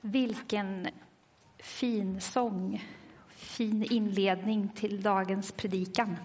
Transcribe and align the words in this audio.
Vilken 0.00 0.88
fin 1.58 2.20
sång, 2.20 2.84
fin 3.28 3.86
inledning 3.90 4.68
till 4.68 5.02
dagens 5.02 5.52
predikan. 5.52 6.16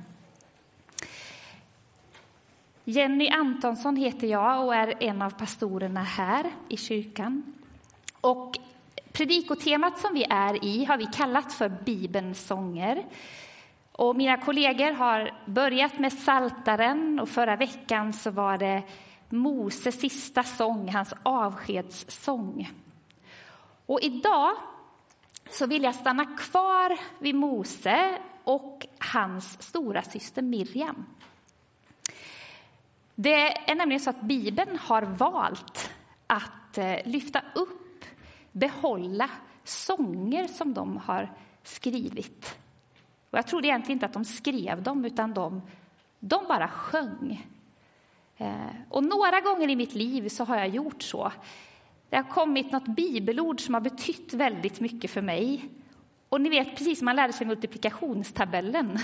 Jenny 2.84 3.30
Antonsson 3.30 3.96
heter 3.96 4.28
jag 4.28 4.66
och 4.66 4.76
är 4.76 5.04
en 5.04 5.22
av 5.22 5.30
pastorerna 5.30 6.04
här 6.04 6.52
i 6.70 6.78
kyrkan. 6.78 7.54
Och 8.22 8.58
predikotemat 9.12 10.00
som 10.00 10.14
vi 10.14 10.26
är 10.30 10.66
i 10.66 10.86
har 10.86 10.98
vi 10.98 11.06
kallat 11.06 11.54
för 11.54 11.70
Bibelns 11.70 12.48
sånger. 12.48 13.06
Och 13.92 14.16
mina 14.16 14.38
kollegor 14.38 14.92
har 14.92 15.34
börjat 15.46 16.00
med 16.00 16.14
Saltaren 16.14 17.20
och 17.20 17.30
förra 17.30 17.56
veckan 17.56 18.14
så 18.14 18.32
var 18.32 18.58
det 18.58 18.84
Moses 19.30 20.00
sista 20.00 20.44
sång, 20.44 20.90
hans 20.90 21.14
avskedssång. 21.24 22.70
Och 23.86 24.02
idag 24.02 24.56
så 25.50 25.66
vill 25.66 25.84
jag 25.84 25.96
stanna 25.96 26.26
kvar 26.26 27.00
vid 27.20 27.36
Mose 27.36 28.18
och 28.44 28.88
hans 29.00 29.62
stora 29.62 30.02
syster 30.02 30.42
Miriam. 30.42 31.06
Det 33.16 33.70
är 33.72 33.76
nämligen 33.76 34.00
så 34.00 34.10
att 34.10 34.22
Bibeln 34.22 34.78
har 34.78 35.02
valt 35.02 35.90
att 36.28 36.78
eh, 36.78 36.98
lyfta 37.06 37.42
upp, 37.56 38.06
behålla 38.52 39.30
sånger 39.64 40.48
som 40.48 40.74
de 40.74 40.98
har 40.98 41.34
skrivit. 41.64 42.58
Och 43.30 43.38
jag 43.38 43.48
trodde 43.48 43.68
egentligen 43.68 43.96
inte 43.96 44.06
att 44.06 44.14
de 44.14 44.26
skrev 44.26 44.84
dem, 44.84 45.06
utan 45.06 45.34
de, 45.34 45.62
de 46.20 46.48
bara 46.48 46.68
sjöng. 46.68 47.48
Eh, 48.38 48.56
och 48.90 49.04
några 49.04 49.42
gånger 49.42 49.70
i 49.70 49.76
mitt 49.76 49.94
liv 49.94 50.30
så 50.30 50.44
har 50.44 50.58
jag 50.58 50.68
gjort 50.68 51.02
så. 51.02 51.32
Det 52.10 52.16
har 52.16 52.24
kommit 52.24 52.72
något 52.72 52.88
bibelord 52.88 53.62
som 53.62 53.74
har 53.74 53.82
betytt 53.82 54.34
väldigt 54.34 54.80
mycket 54.80 55.12
för 55.12 55.22
mig. 55.22 55.70
Och 56.30 56.42
ni 56.42 56.50
vet, 56.50 56.70
precis 56.78 57.00
som 57.00 57.06
man 57.06 57.16
lärde 57.16 57.34
sig 57.34 57.48
multiplikationstabellen 57.48 59.00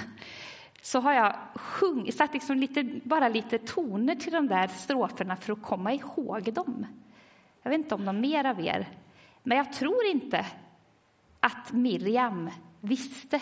så 0.81 0.99
har 0.99 1.13
jag 1.13 1.35
sjung, 1.55 2.11
satt 2.11 2.33
liksom 2.33 2.57
lite, 2.57 2.83
bara 3.03 3.29
lite 3.29 3.57
toner 3.57 4.15
till 4.15 4.33
de 4.33 4.47
där 4.47 4.67
stroferna 4.67 5.35
för 5.35 5.53
att 5.53 5.61
komma 5.61 5.93
ihåg 5.93 6.53
dem. 6.53 6.85
Jag 7.63 7.71
vet 7.71 7.79
inte 7.79 7.95
om 7.95 8.05
de 8.05 8.21
mer 8.21 8.45
av 8.45 8.65
er, 8.65 8.89
men 9.43 9.57
jag 9.57 9.73
tror 9.73 10.05
inte 10.05 10.45
att 11.39 11.71
Miriam 11.71 12.49
visste 12.79 13.41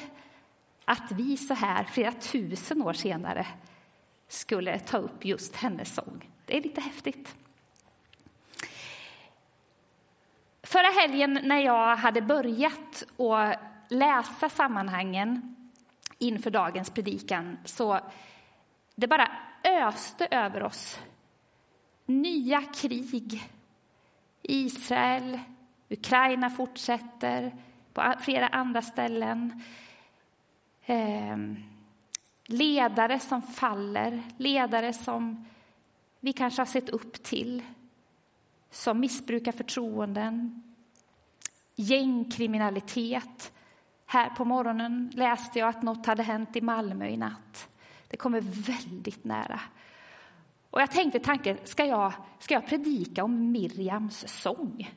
att 0.86 1.12
vi 1.12 1.38
så 1.38 1.54
här 1.54 1.84
flera 1.84 2.12
tusen 2.12 2.82
år 2.82 2.94
senare 2.94 3.48
skulle 4.28 4.80
ta 4.80 4.98
upp 4.98 5.26
just 5.26 5.56
hennes 5.56 5.94
sång. 5.94 6.30
Det 6.46 6.58
är 6.58 6.62
lite 6.62 6.82
häftigt. 6.82 7.36
Förra 10.70 11.02
helgen 11.02 11.40
när 11.44 11.60
jag 11.60 11.96
hade 11.96 12.22
börjat 12.22 13.04
att 13.18 13.60
läsa 13.88 14.50
sammanhangen 14.50 15.56
inför 16.18 16.52
dagens 16.52 16.90
predikan 16.90 17.58
så 17.66 18.00
det 18.96 19.08
bara 19.08 19.32
öste 19.64 20.28
över 20.32 20.64
oss. 20.64 21.00
Nya 22.06 22.62
krig. 22.62 23.50
Israel, 24.42 25.40
Ukraina 25.90 26.50
fortsätter 26.50 27.56
på 27.94 28.14
flera 28.22 28.48
andra 28.48 28.82
ställen. 28.82 29.64
Eh, 30.86 31.38
ledare 32.46 33.20
som 33.20 33.42
faller, 33.42 34.24
ledare 34.38 34.94
som 34.94 35.46
vi 36.20 36.34
kanske 36.34 36.62
har 36.62 36.66
sett 36.66 36.90
upp 36.90 37.24
till 37.24 37.64
som 38.72 39.00
missbrukar 39.00 39.52
förtroenden, 39.52 40.64
gängkriminalitet. 41.76 43.52
Här 44.06 44.30
på 44.30 44.46
morgonen 44.46 45.12
läste 45.14 45.60
jag 45.60 45.70
att 45.70 45.84
något 45.84 46.06
hade 46.06 46.24
hänt 46.24 46.56
i 46.56 46.62
Malmö 46.62 47.08
i 47.08 47.18
natt. 47.18 47.70
Det 48.08 48.18
kommer 48.18 48.42
väldigt 48.42 49.24
nära. 49.24 49.60
Och 50.70 50.82
jag 50.82 50.92
tänkte 50.92 51.20
tanken, 51.20 51.58
ska 51.64 51.86
jag, 51.86 52.14
ska 52.40 52.54
jag 52.54 52.68
predika 52.68 53.24
om 53.24 53.52
Miriams 53.52 54.28
sång? 54.28 54.96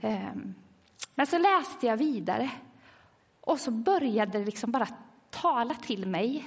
Ehm, 0.00 0.54
men 1.14 1.26
så 1.26 1.38
läste 1.38 1.86
jag 1.86 1.96
vidare 1.96 2.50
och 3.40 3.60
så 3.60 3.70
började 3.70 4.38
det 4.38 4.44
liksom 4.44 4.70
bara 4.70 4.88
tala 5.30 5.74
till 5.74 6.06
mig. 6.06 6.44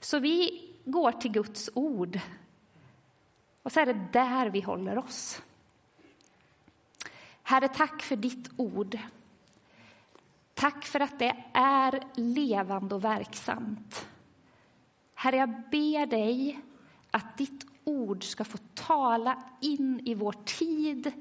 Så 0.00 0.18
vi 0.18 0.64
går 0.84 1.12
till 1.12 1.32
Guds 1.32 1.70
ord 1.74 2.20
och 3.62 3.72
så 3.72 3.80
är 3.80 3.86
det 3.86 4.08
där 4.12 4.50
vi 4.50 4.60
håller 4.60 4.98
oss. 4.98 5.42
Herre, 7.42 7.68
tack 7.68 8.02
för 8.02 8.16
ditt 8.16 8.50
ord. 8.56 8.98
Tack 10.54 10.84
för 10.84 11.00
att 11.00 11.18
det 11.18 11.44
är 11.52 12.02
levande 12.14 12.94
och 12.94 13.04
verksamt. 13.04 14.06
Herre, 15.14 15.36
jag 15.36 15.48
ber 15.70 16.06
dig 16.06 16.60
att 17.10 17.38
ditt 17.38 17.66
ord 17.84 18.24
ska 18.24 18.44
få 18.44 18.58
tala 18.74 19.42
in 19.60 20.00
i 20.04 20.14
vår 20.14 20.34
tid, 20.44 21.12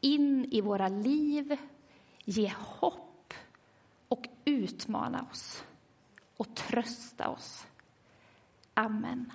in 0.00 0.44
i 0.50 0.60
våra 0.60 0.88
liv, 0.88 1.56
ge 2.24 2.52
hopp 2.58 3.34
och 4.08 4.28
utmana 4.44 5.26
oss 5.30 5.64
och 6.36 6.54
trösta 6.54 7.28
oss. 7.28 7.66
Amen. 8.74 9.32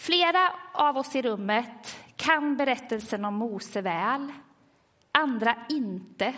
Flera 0.00 0.52
av 0.72 0.96
oss 0.96 1.16
i 1.16 1.22
rummet 1.22 2.00
kan 2.16 2.56
berättelsen 2.56 3.24
om 3.24 3.34
Mose 3.34 3.80
väl, 3.80 4.32
andra 5.12 5.56
inte. 5.68 6.34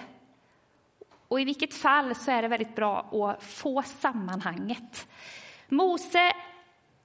Och 1.29 1.41
I 1.41 1.45
vilket 1.45 1.75
fall 1.75 2.15
så 2.15 2.31
är 2.31 2.43
det 2.43 2.49
väldigt 2.49 2.77
bra 2.77 3.01
att 3.01 3.45
få 3.45 3.83
sammanhanget. 3.83 5.09
Mose 5.69 6.33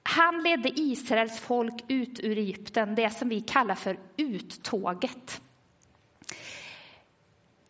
han 0.02 0.42
ledde 0.42 0.80
Israels 0.80 1.40
folk 1.40 1.84
ut 1.88 2.20
ur 2.20 2.38
Egypten, 2.38 2.94
det 2.94 3.10
som 3.10 3.28
vi 3.28 3.40
kallar 3.40 3.74
för 3.74 3.98
uttåget. 4.16 5.40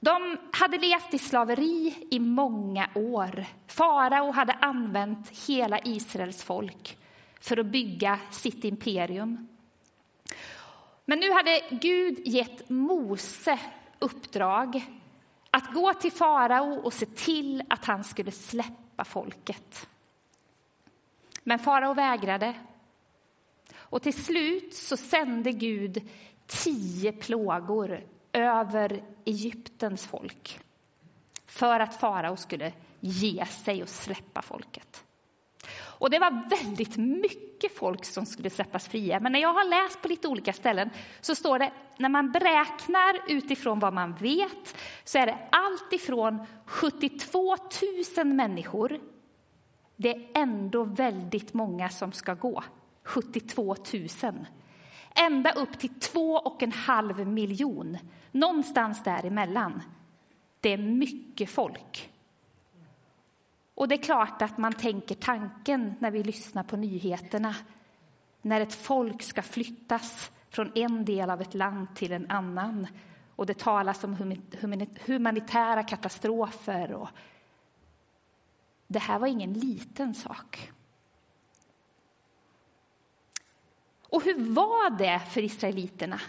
De 0.01 0.39
hade 0.53 0.79
levt 0.79 1.15
i 1.15 1.19
slaveri 1.19 2.07
i 2.11 2.19
många 2.19 2.89
år. 2.95 3.45
Farao 3.67 4.33
hade 4.33 4.53
använt 4.53 5.47
hela 5.47 5.79
Israels 5.79 6.45
folk 6.45 6.99
för 7.41 7.57
att 7.57 7.67
bygga 7.67 8.21
sitt 8.31 8.65
imperium. 8.65 9.49
Men 11.05 11.19
nu 11.19 11.33
hade 11.33 11.63
Gud 11.71 12.27
gett 12.27 12.69
Mose 12.69 13.59
uppdrag 13.99 14.85
att 15.51 15.75
gå 15.75 15.95
till 15.95 16.13
farao 16.13 16.81
och 16.85 16.93
se 16.93 17.07
till 17.07 17.63
att 17.69 17.85
han 17.85 18.05
skulle 18.05 18.31
släppa 18.31 19.05
folket. 19.05 19.89
Men 21.43 21.59
farao 21.59 21.95
vägrade. 21.95 22.55
Och 23.75 24.03
till 24.03 24.25
slut 24.25 24.75
så 24.75 24.97
sände 24.97 25.53
Gud 25.53 26.09
tio 26.47 27.13
plågor 27.13 28.05
över 28.33 29.03
Egyptens 29.25 30.07
folk 30.07 30.61
för 31.47 31.81
att 31.81 32.01
farao 32.01 32.37
skulle 32.37 32.73
ge 33.01 33.47
sig 33.47 33.83
och 33.83 33.89
släppa 33.89 34.43
folket. 34.43 35.05
Och 35.99 36.11
det 36.11 36.19
var 36.19 36.49
väldigt 36.51 36.97
mycket 36.97 37.79
folk 37.79 38.05
som 38.05 38.27
skulle 38.27 38.51
släppas 38.51 38.89
fria. 38.89 39.21
Men 39.21 39.33
när 39.33 39.41
jag 39.41 39.55
har 39.55 39.65
läst 39.69 40.03
på 40.03 40.09
lite 40.09 40.29
olika 40.29 40.53
ställen 40.53 40.91
så 41.21 41.35
står 41.35 41.59
det, 41.59 41.73
när 41.97 42.09
man 42.09 42.33
beräknar 42.33 43.21
utifrån 43.29 43.79
vad 43.79 43.93
man 43.93 44.15
vet, 44.15 44.77
så 45.05 45.19
är 45.19 45.27
det 45.27 45.39
allt 45.53 45.93
ifrån 45.93 46.47
72 46.67 47.57
000 48.17 48.27
människor. 48.27 49.01
Det 49.97 50.09
är 50.09 50.29
ändå 50.35 50.85
väldigt 50.85 51.55
många 51.55 51.89
som 51.89 52.13
ska 52.13 52.35
gå. 52.35 52.63
72 53.05 53.77
000. 54.23 54.47
Ända 55.15 55.53
upp 55.53 55.79
till 55.79 56.01
två 56.01 56.35
och 56.35 56.63
en 56.63 56.73
halv 56.73 57.27
miljon. 57.27 57.99
Någonstans 58.33 59.05
däremellan. 59.05 59.83
Det 60.61 60.73
är 60.73 60.79
mycket 60.79 61.51
folk. 61.51 62.11
Och 63.79 63.89
det 63.89 63.95
är 63.95 64.03
klart 64.03 64.43
att 64.43 64.59
man 64.59 64.73
tänker 64.73 65.15
tanken 65.15 65.95
när 65.99 66.11
vi 66.11 66.23
lyssnar 66.23 66.63
på 66.63 66.77
nyheterna. 66.77 67.55
När 68.43 68.61
ett 68.61 68.75
folk 68.75 69.23
ska 69.23 69.43
flyttas 69.43 70.31
från 70.51 70.73
en 70.75 71.05
del 71.05 71.31
av 71.31 71.41
ett 71.41 71.55
land 71.55 71.95
till 71.95 72.13
en 72.13 72.31
annan 72.31 72.87
och 73.37 73.47
det 73.47 73.59
talas 73.59 74.05
om 74.05 74.39
humanitära 75.07 75.83
katastrofer. 75.83 76.93
Och 76.93 77.09
det 78.87 78.99
här 78.99 79.19
var 79.19 79.27
ingen 79.27 79.53
liten 79.53 80.15
sak. 80.15 80.73
Och 84.03 84.23
hur 84.23 84.55
var 84.55 84.91
det 84.91 85.21
för 85.31 85.45
israeliterna? 85.45 86.21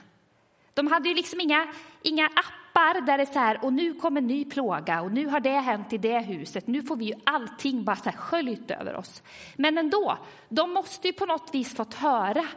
De 0.74 0.88
hade 0.88 1.10
ju 1.10 1.16
liksom 1.16 1.40
inga, 1.40 1.74
inga 2.02 2.25
appar 2.25 2.58
appar 2.80 3.02
där 3.02 3.18
det 3.18 3.24
är 3.24 3.34
så 3.34 3.40
här, 3.40 3.66
och 3.66 3.74
nu 3.74 3.94
kommer 3.94 4.22
en 4.22 4.28
ny 4.28 4.46
plåga 4.46 5.02
och 5.02 5.12
nu 5.12 5.28
har 5.28 5.40
det 5.40 5.60
hänt 5.60 5.94
i 5.94 5.98
det 5.98 6.20
huset. 6.20 6.68
Nu 6.68 6.84
får 6.84 6.96
vi 6.96 7.06
ju 7.06 7.14
allting 7.24 7.84
bara 7.84 7.96
så 7.96 8.10
här 8.10 8.18
sköljt 8.18 8.72
över 8.72 8.96
oss. 8.96 9.24
Men 9.56 9.78
ändå, 9.78 10.18
de 10.50 10.74
måste 10.74 11.08
ju 11.08 11.14
på 11.14 11.26
något 11.26 11.50
vis 11.54 11.76
fått 11.76 11.94
höra. 11.94 12.48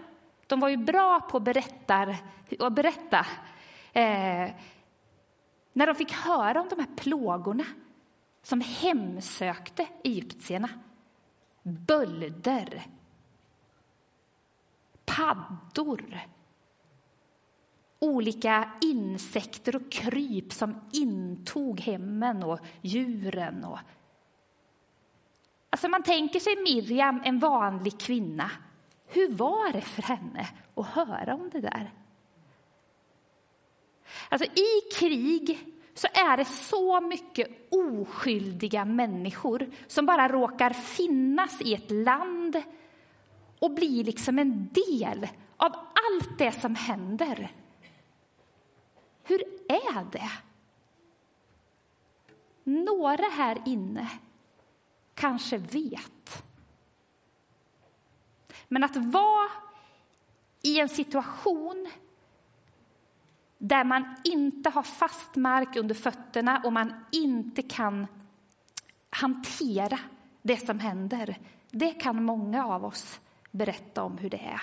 de 0.47 0.61
var 0.61 0.69
ju 0.69 0.77
bra 0.77 1.21
på 1.21 1.37
att 1.37 1.43
berätta, 1.43 2.17
att 2.59 2.73
berätta 2.73 3.27
eh, 3.93 4.51
när 5.73 5.87
de 5.87 5.95
fick 5.95 6.13
höra 6.13 6.61
om 6.61 6.69
de 6.69 6.79
här 6.79 6.97
plågorna 6.97 7.65
som 8.43 8.61
hemsökte 8.61 9.87
egyptierna. 10.05 10.69
Bölder, 11.63 12.83
paddor 15.05 16.21
olika 18.03 18.71
insekter 18.81 19.77
och 19.77 19.93
kryp 19.93 20.53
som 20.53 20.81
intog 20.93 21.81
hemmen 21.81 22.43
och 22.43 22.59
djuren. 22.81 23.65
Och... 23.65 23.79
Alltså 25.71 25.89
man 25.89 26.03
tänker 26.03 26.41
sig 26.41 26.57
Miriam, 26.57 27.23
en 27.25 27.39
vanlig 27.39 28.01
kvinna. 28.01 28.51
Hur 29.07 29.33
var 29.33 29.73
det 29.73 29.81
för 29.81 30.03
henne 30.03 30.49
att 30.75 30.87
höra 30.87 31.35
om 31.35 31.51
det 31.53 31.61
där? 31.61 31.91
Alltså 34.29 34.47
I 34.47 34.95
krig 34.99 35.59
så 35.95 36.07
är 36.07 36.37
det 36.37 36.45
så 36.45 37.01
mycket 37.01 37.49
oskyldiga 37.71 38.85
människor 38.85 39.71
som 39.87 40.07
bara 40.07 40.29
råkar 40.29 40.71
finnas 40.71 41.61
i 41.61 41.75
ett 41.75 41.91
land 41.91 42.63
och 43.59 43.75
blir 43.75 44.05
liksom 44.05 44.39
en 44.39 44.69
del 44.73 45.29
av 45.57 45.73
allt 45.75 46.39
det 46.39 46.53
som 46.53 46.75
händer. 46.75 47.51
Hur 49.33 49.45
är 49.69 50.05
det? 50.13 50.31
Några 52.65 53.25
här 53.25 53.63
inne 53.67 54.09
kanske 55.15 55.59
vet. 55.59 56.45
Men 58.69 58.85
att 58.85 58.97
vara 58.97 59.49
i 60.63 60.81
en 60.81 60.89
situation 60.89 61.91
där 63.59 63.85
man 63.85 64.17
inte 64.25 64.71
har 64.71 64.83
fast 64.83 65.37
mark 65.37 65.77
under 65.77 65.95
fötterna 65.95 66.63
och 66.65 66.73
man 66.73 67.05
inte 67.13 67.63
kan 67.63 68.07
hantera 69.11 69.99
det 70.43 70.67
som 70.67 70.79
händer, 70.79 71.39
det 71.71 71.93
kan 71.93 72.25
många 72.25 72.67
av 72.67 72.85
oss 72.85 73.21
berätta 73.51 74.03
om 74.03 74.19
hur 74.19 74.31
det 74.31 74.41
är. 74.41 74.63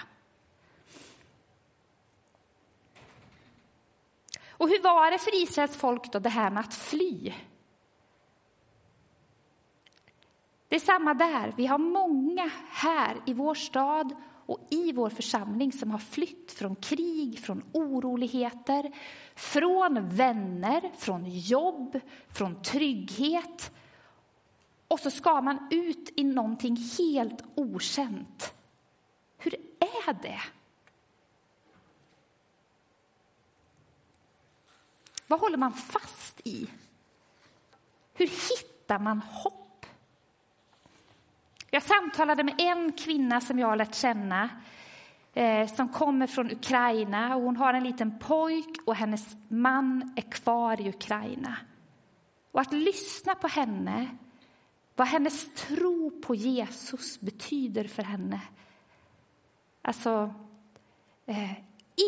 Och 4.60 4.70
hur 4.70 4.82
var 4.82 5.12
det 5.12 5.18
för 5.18 5.44
Israels 5.44 5.76
folk 5.76 6.12
då, 6.12 6.20
det 6.20 6.30
här 6.30 6.52
med 6.52 6.60
att 6.60 6.74
fly? 6.74 7.34
Det 10.68 10.76
är 10.76 10.80
samma 10.80 11.14
där. 11.14 11.54
Vi 11.58 11.66
har 11.66 11.78
många 11.78 12.52
här 12.70 13.18
i 13.26 13.34
vår 13.34 13.56
stad 13.56 14.16
och 14.46 14.68
i 14.70 14.92
vår 14.92 15.10
församling 15.10 15.72
som 15.72 15.92
har 15.92 15.98
flytt 15.98 16.52
från 16.52 16.76
krig, 16.76 17.40
från 17.40 17.64
oroligheter, 17.72 18.92
från 19.36 20.10
vänner, 20.10 20.92
från 20.98 21.26
jobb, 21.26 22.00
från 22.30 22.62
trygghet. 22.62 23.72
Och 24.88 25.00
så 25.00 25.12
ska 25.12 25.42
man 25.42 25.68
ut 25.72 26.10
i 26.16 26.24
någonting 26.24 26.78
helt 26.98 27.44
okänt. 27.56 28.54
Hur 29.38 29.56
är 29.80 30.14
det? 30.14 30.40
Vad 35.30 35.40
håller 35.40 35.58
man 35.58 35.74
fast 35.74 36.42
i? 36.44 36.68
Hur 38.14 38.28
hittar 38.28 39.00
man 39.00 39.22
hopp? 39.22 39.86
Jag 41.70 41.84
samtalade 41.84 42.44
med 42.44 42.56
en 42.58 42.92
kvinna 42.92 43.42
som 43.42 43.60
jag 43.60 43.68
har 43.68 43.76
lärt 43.76 43.96
känna 43.96 44.50
eh, 45.34 45.68
som 45.68 45.90
kommer 45.90 46.28
från 46.28 46.52
Ukraina. 46.52 47.36
Och 47.36 47.42
hon 47.42 47.58
har 47.58 47.74
en 47.74 47.84
liten 47.84 48.20
pojk 48.20 48.78
och 48.86 48.96
hennes 48.96 49.36
man 49.48 50.14
är 50.16 50.32
kvar 50.32 50.82
i 50.82 50.90
Ukraina. 50.90 51.58
Och 52.52 52.62
att 52.62 52.74
lyssna 52.74 53.36
på 53.36 53.48
henne, 53.48 54.18
vad 54.96 55.08
hennes 55.08 55.56
tro 55.56 56.22
på 56.22 56.36
Jesus 56.36 57.20
betyder 57.20 57.88
för 57.88 58.04
henne. 58.04 58.42
Alltså, 59.82 60.34
eh, 61.26 61.52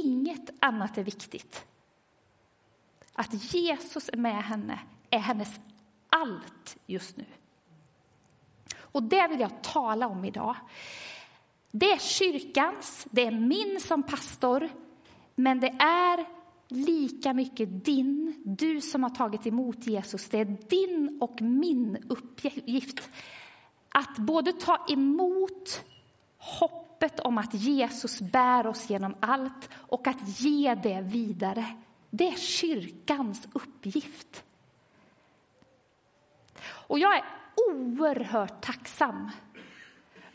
inget 0.03 0.49
annat 0.59 0.97
är 0.97 1.03
viktigt 1.03 1.65
att 3.13 3.53
Jesus 3.53 4.09
är 4.13 4.17
med 4.17 4.43
henne 4.43 4.79
är 5.09 5.19
hennes 5.19 5.59
allt 6.09 6.77
just 6.85 7.17
nu. 7.17 7.25
Och 8.79 9.03
det 9.03 9.27
vill 9.27 9.39
jag 9.39 9.61
tala 9.61 10.07
om 10.07 10.25
idag. 10.25 10.55
Det 11.71 11.91
är 11.91 11.99
kyrkans, 11.99 13.07
det 13.11 13.25
är 13.25 13.31
min 13.31 13.79
som 13.79 14.03
pastor, 14.03 14.69
men 15.35 15.59
det 15.59 15.75
är 15.79 16.25
lika 16.67 17.33
mycket 17.33 17.85
din, 17.85 18.41
du 18.45 18.81
som 18.81 19.03
har 19.03 19.09
tagit 19.09 19.47
emot 19.47 19.87
Jesus. 19.87 20.29
Det 20.29 20.39
är 20.39 20.57
din 20.69 21.17
och 21.21 21.41
min 21.41 21.97
uppgift 22.09 23.09
att 23.89 24.17
både 24.17 24.53
ta 24.53 24.85
emot 24.89 25.83
hoppet 26.37 27.19
om 27.19 27.37
att 27.37 27.53
Jesus 27.53 28.21
bär 28.21 28.67
oss 28.67 28.89
genom 28.89 29.15
allt 29.19 29.69
och 29.73 30.07
att 30.07 30.41
ge 30.41 30.75
det 30.75 31.01
vidare 31.01 31.65
det 32.11 32.27
är 32.27 32.35
kyrkans 32.35 33.47
uppgift. 33.53 34.43
Och 36.63 36.99
jag 36.99 37.15
är 37.15 37.23
oerhört 37.69 38.61
tacksam 38.61 39.31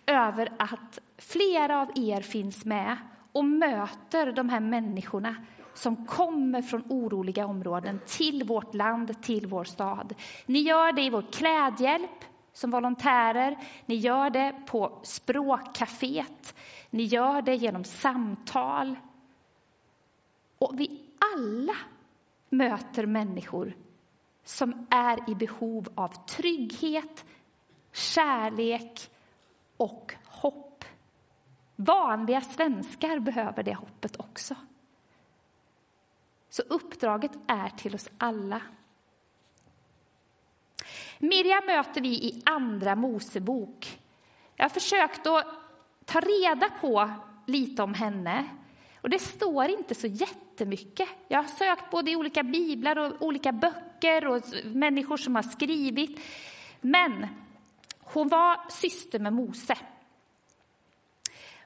över 0.06 0.52
att 0.58 0.98
flera 1.18 1.80
av 1.80 1.90
er 1.94 2.20
finns 2.20 2.64
med 2.64 2.96
och 3.32 3.44
möter 3.44 4.32
de 4.32 4.48
här 4.48 4.60
människorna 4.60 5.36
som 5.74 6.06
kommer 6.06 6.62
från 6.62 6.82
oroliga 6.88 7.46
områden 7.46 8.00
till 8.06 8.44
vårt 8.44 8.74
land, 8.74 9.22
till 9.22 9.46
vår 9.46 9.64
stad. 9.64 10.14
Ni 10.46 10.58
gör 10.58 10.92
det 10.92 11.02
i 11.02 11.10
vår 11.10 11.24
klädhjälp 11.32 12.24
som 12.52 12.70
volontärer, 12.70 13.56
ni 13.86 13.94
gör 13.94 14.30
det 14.30 14.54
på 14.66 14.98
språkcaféet, 15.02 16.54
ni 16.90 17.02
gör 17.02 17.42
det 17.42 17.54
genom 17.54 17.84
samtal. 17.84 18.96
Och 20.58 20.80
vi 20.80 21.00
alla 21.36 21.76
möter 22.48 23.06
människor 23.06 23.76
som 24.44 24.86
är 24.90 25.30
i 25.30 25.34
behov 25.34 25.88
av 25.94 26.26
trygghet, 26.26 27.24
kärlek 27.92 29.10
och 29.76 30.14
hopp. 30.24 30.84
Vanliga 31.76 32.40
svenskar 32.40 33.18
behöver 33.18 33.62
det 33.62 33.74
hoppet 33.74 34.20
också. 34.20 34.54
Så 36.48 36.62
uppdraget 36.62 37.32
är 37.46 37.68
till 37.68 37.94
oss 37.94 38.08
alla. 38.18 38.60
Miriam 41.18 41.66
möter 41.66 42.00
vi 42.00 42.08
i 42.08 42.42
Andra 42.46 42.94
Mosebok. 42.94 44.00
Jag 44.56 44.64
har 44.64 44.70
försökt 44.70 45.26
att 45.26 45.46
ta 46.04 46.20
reda 46.20 46.70
på 46.80 47.10
lite 47.46 47.82
om 47.82 47.94
henne. 47.94 48.48
Och 49.06 49.10
det 49.10 49.18
står 49.18 49.68
inte 49.68 49.94
så 49.94 50.06
jättemycket. 50.06 51.08
Jag 51.28 51.42
har 51.42 51.48
sökt 51.48 51.90
både 51.90 52.10
i 52.10 52.16
olika 52.16 52.42
biblar 52.42 52.98
och 52.98 53.22
olika 53.22 53.52
böcker 53.52 54.26
och 54.26 54.42
människor 54.64 55.16
som 55.16 55.34
har 55.34 55.42
skrivit. 55.42 56.20
Men 56.80 57.26
hon 58.00 58.28
var 58.28 58.70
syster 58.70 59.18
med 59.18 59.32
Mose. 59.32 59.78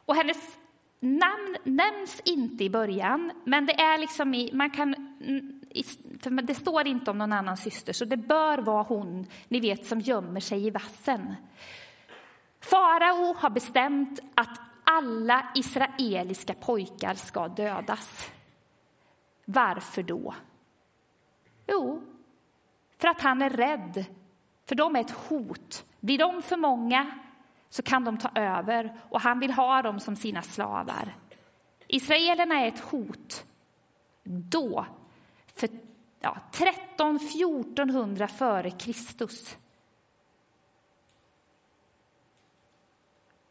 Och 0.04 0.16
hennes 0.16 0.56
namn 1.00 1.56
nämns 1.64 2.20
inte 2.24 2.64
i 2.64 2.70
början, 2.70 3.32
men 3.44 3.66
det 3.66 3.80
är 3.80 3.98
liksom 3.98 4.34
i, 4.34 4.50
man 4.52 4.70
kan, 4.70 5.18
det 6.42 6.54
står 6.54 6.86
inte 6.86 7.10
om 7.10 7.18
någon 7.18 7.32
annan 7.32 7.56
syster, 7.56 7.92
så 7.92 8.04
det 8.04 8.16
bör 8.16 8.58
vara 8.58 8.82
hon, 8.82 9.26
ni 9.48 9.60
vet, 9.60 9.86
som 9.86 10.00
gömmer 10.00 10.40
sig 10.40 10.66
i 10.66 10.70
vassen. 10.70 11.34
Farao 12.60 13.34
har 13.34 13.50
bestämt 13.50 14.20
att 14.34 14.69
alla 14.96 15.50
israeliska 15.54 16.54
pojkar 16.54 17.14
ska 17.14 17.48
dödas. 17.48 18.30
Varför 19.44 20.02
då? 20.02 20.34
Jo, 21.66 22.02
för 22.98 23.08
att 23.08 23.20
han 23.20 23.42
är 23.42 23.50
rädd, 23.50 24.04
för 24.68 24.74
de 24.74 24.96
är 24.96 25.00
ett 25.00 25.10
hot. 25.10 25.84
Blir 26.00 26.18
de 26.18 26.42
för 26.42 26.56
många 26.56 27.10
så 27.68 27.82
kan 27.82 28.04
de 28.04 28.18
ta 28.18 28.30
över 28.34 28.98
och 29.08 29.20
han 29.20 29.40
vill 29.40 29.52
ha 29.52 29.82
dem 29.82 30.00
som 30.00 30.16
sina 30.16 30.42
slavar. 30.42 31.16
Israelerna 31.86 32.60
är 32.60 32.68
ett 32.68 32.80
hot. 32.80 33.44
Då, 34.22 34.86
för 35.54 35.68
ja, 36.20 36.36
13-1400 36.52 38.26
före 38.26 38.70
Kristus, 38.70 39.56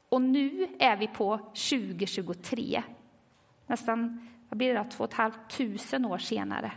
Och 0.10 0.22
nu 0.22 0.68
är 0.80 0.98
vi 0.98 1.08
på 1.08 1.38
2023. 1.38 2.84
Nästan 3.68 4.30
vad 4.50 4.58
blir 4.58 4.74
det, 4.74 4.84
två 4.84 5.04
och 5.04 5.10
ett 5.10 5.16
halvt 5.18 5.50
tusen 5.50 6.06
år 6.06 6.18
senare. 6.18 6.72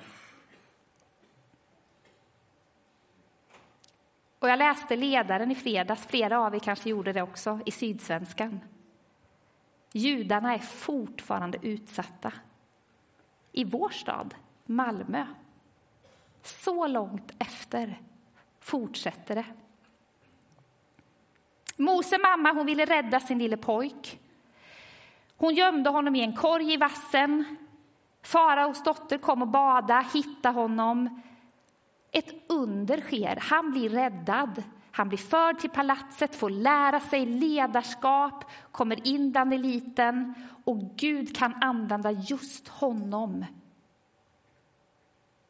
Och 4.39 4.49
jag 4.49 4.59
läste 4.59 4.97
ledaren 4.97 5.51
i 5.51 5.55
fredags, 5.55 6.07
flera 6.07 6.41
av 6.41 6.55
er 6.55 6.59
kanske 6.59 6.91
gjorde 6.91 7.13
det 7.13 7.23
också, 7.23 7.61
i 7.67 7.71
Sydsvenskan. 7.71 8.61
Judarna 9.93 10.55
är 10.55 10.59
fortfarande 10.59 11.59
utsatta. 11.63 12.33
I 13.53 13.65
vår 13.65 13.89
stad, 13.89 14.35
Malmö. 14.65 15.27
Så 16.43 16.87
långt 16.87 17.33
efter 17.39 18.01
fortsätter 18.61 19.35
det. 19.35 19.45
Mose 21.83 22.19
mamma 22.19 22.53
hon 22.53 22.67
ville 22.67 22.85
rädda 22.85 23.21
sin 23.21 23.39
lille 23.39 23.57
pojk. 23.57 24.21
Hon 25.37 25.55
gömde 25.55 25.91
honom 25.91 26.17
i 26.17 26.21
en 26.21 26.37
korg 26.37 26.73
i 26.73 26.77
vassen. 26.77 27.57
Faraos 28.23 28.83
dotter 28.83 29.19
kom 29.19 29.43
och 29.43 29.49
bada, 29.49 30.05
hittade 30.13 30.55
honom. 30.55 31.23
Ett 32.13 32.35
under 32.49 33.01
sker. 33.01 33.39
Han 33.41 33.71
blir 33.71 33.89
räddad. 33.89 34.63
Han 34.91 35.09
blir 35.09 35.19
förd 35.19 35.59
till 35.59 35.71
palatset, 35.71 36.37
får 36.37 36.51
lära 36.51 37.01
sig 37.01 37.27
ledarskap, 37.27 38.45
kommer 38.73 39.07
in 39.09 39.33
bland 39.33 39.55
eliten 39.55 40.35
och 40.65 40.79
Gud 40.97 41.37
kan 41.37 41.55
använda 41.63 42.11
just 42.11 42.69
honom. 42.69 43.45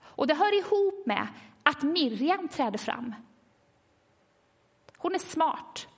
Och 0.00 0.26
det 0.26 0.34
hör 0.34 0.58
ihop 0.58 1.06
med 1.06 1.26
att 1.62 1.82
Miriam 1.82 2.48
träder 2.48 2.78
fram. 2.78 3.14
Hon 4.96 5.14
är 5.14 5.18
smart. 5.18 5.88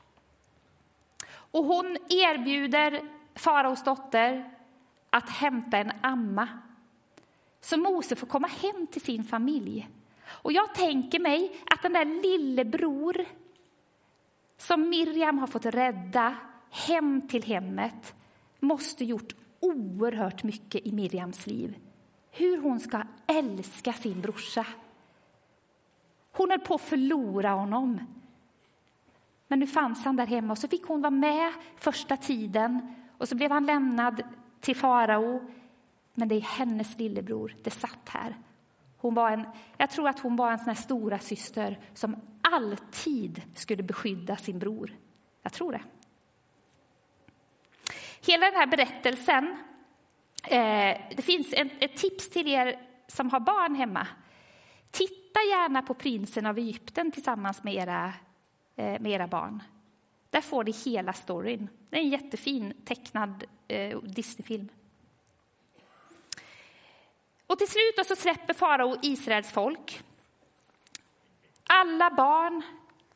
Och 1.55 1.65
hon 1.65 1.97
erbjuder 2.09 3.03
faraos 3.35 3.85
dotter 3.85 4.51
att 5.11 5.31
hämta 5.31 5.79
en 5.79 5.93
amma 6.01 6.49
så 7.61 7.77
Mose 7.77 8.17
får 8.17 8.27
komma 8.27 8.47
hem 8.47 8.87
till 8.87 9.01
sin 9.01 9.25
familj. 9.25 9.89
Och 10.27 10.53
jag 10.53 10.75
tänker 10.75 11.21
mig 11.21 11.57
att 11.71 11.83
den 11.83 11.93
där 11.93 12.05
lillebror 12.05 13.25
som 14.57 14.89
Miriam 14.89 15.39
har 15.39 15.47
fått 15.47 15.67
rädda 15.67 16.37
hem 16.71 17.29
till 17.29 17.43
hemmet 17.43 18.15
måste 18.61 19.05
gjort 19.05 19.35
oerhört 19.61 20.43
mycket 20.43 20.87
i 20.87 20.93
Miriams 20.93 21.47
liv. 21.47 21.79
Hur 22.31 22.59
hon 22.63 22.81
ska 22.81 23.03
älska 23.27 23.93
sin 23.93 24.21
brorsa. 24.21 24.67
Hon 26.33 26.51
höll 26.51 26.61
på 26.61 26.75
att 26.75 26.81
förlora 26.81 27.51
honom. 27.51 28.01
Men 29.55 29.59
nu 29.61 29.67
fanns 29.67 30.05
han 30.05 30.17
där 30.17 30.27
hemma 30.27 30.53
och 30.53 30.59
så 30.59 30.69
fick 30.69 30.85
hon 30.85 31.01
vara 31.01 31.11
med 31.11 31.53
första 31.77 32.17
tiden 32.17 32.95
och 33.19 33.29
så 33.29 33.37
blev 33.37 33.51
han 33.51 33.67
lämnad 33.67 34.23
till 34.61 34.77
farao. 34.77 35.51
Men 36.15 36.29
det 36.29 36.35
är 36.35 36.41
hennes 36.41 36.99
lillebror 36.99 37.57
det 37.63 37.71
satt 37.71 38.09
här. 38.09 38.37
Hon 38.97 39.15
var 39.15 39.31
en, 39.31 39.47
jag 39.77 39.91
tror 39.91 40.09
att 40.09 40.19
hon 40.19 40.37
var 40.37 40.53
en 40.53 40.59
sån 40.59 40.69
här 40.69 40.75
stora 40.75 41.19
syster 41.19 41.79
som 41.95 42.17
alltid 42.41 43.43
skulle 43.55 43.83
beskydda 43.83 44.37
sin 44.37 44.59
bror. 44.59 44.97
Jag 45.43 45.53
tror 45.53 45.73
det. 45.73 45.83
Hela 48.27 48.47
den 48.47 48.55
här 48.55 48.67
berättelsen, 48.67 49.57
eh, 50.45 51.01
det 51.17 51.23
finns 51.23 51.53
en, 51.53 51.71
ett 51.79 51.97
tips 51.97 52.31
till 52.31 52.49
er 52.49 52.81
som 53.07 53.31
har 53.31 53.41
barn 53.41 53.75
hemma. 53.75 54.07
Titta 54.91 55.41
gärna 55.51 55.83
på 55.83 55.95
Prinsen 55.95 56.47
av 56.47 56.59
Egypten 56.59 57.13
tillsammans 57.13 57.63
med 57.63 57.75
era, 57.75 58.13
Eh, 58.77 59.01
med 59.01 59.07
era 59.07 59.27
barn. 59.27 59.63
Där 60.31 60.41
får 60.41 60.65
ni 60.65 60.71
hela 60.73 61.13
storyn. 61.13 61.69
Det 61.91 61.97
är 61.97 62.01
en 62.01 62.09
jättefin 62.09 62.75
tecknad 62.85 63.45
eh, 63.69 63.99
Disneyfilm. 63.99 64.69
Och 67.47 67.59
till 67.59 67.69
slut 67.69 68.07
så 68.07 68.17
släpper 68.17 68.55
farao 68.55 68.97
Israels 69.03 69.51
folk. 69.51 70.03
Alla 71.65 72.11
barn, 72.11 72.63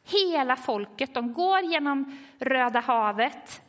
hela 0.05 0.57
folket, 0.57 1.15
de 1.15 1.33
går 1.33 1.61
genom 1.61 2.19
Röda 2.39 2.81
havet. 2.81 3.63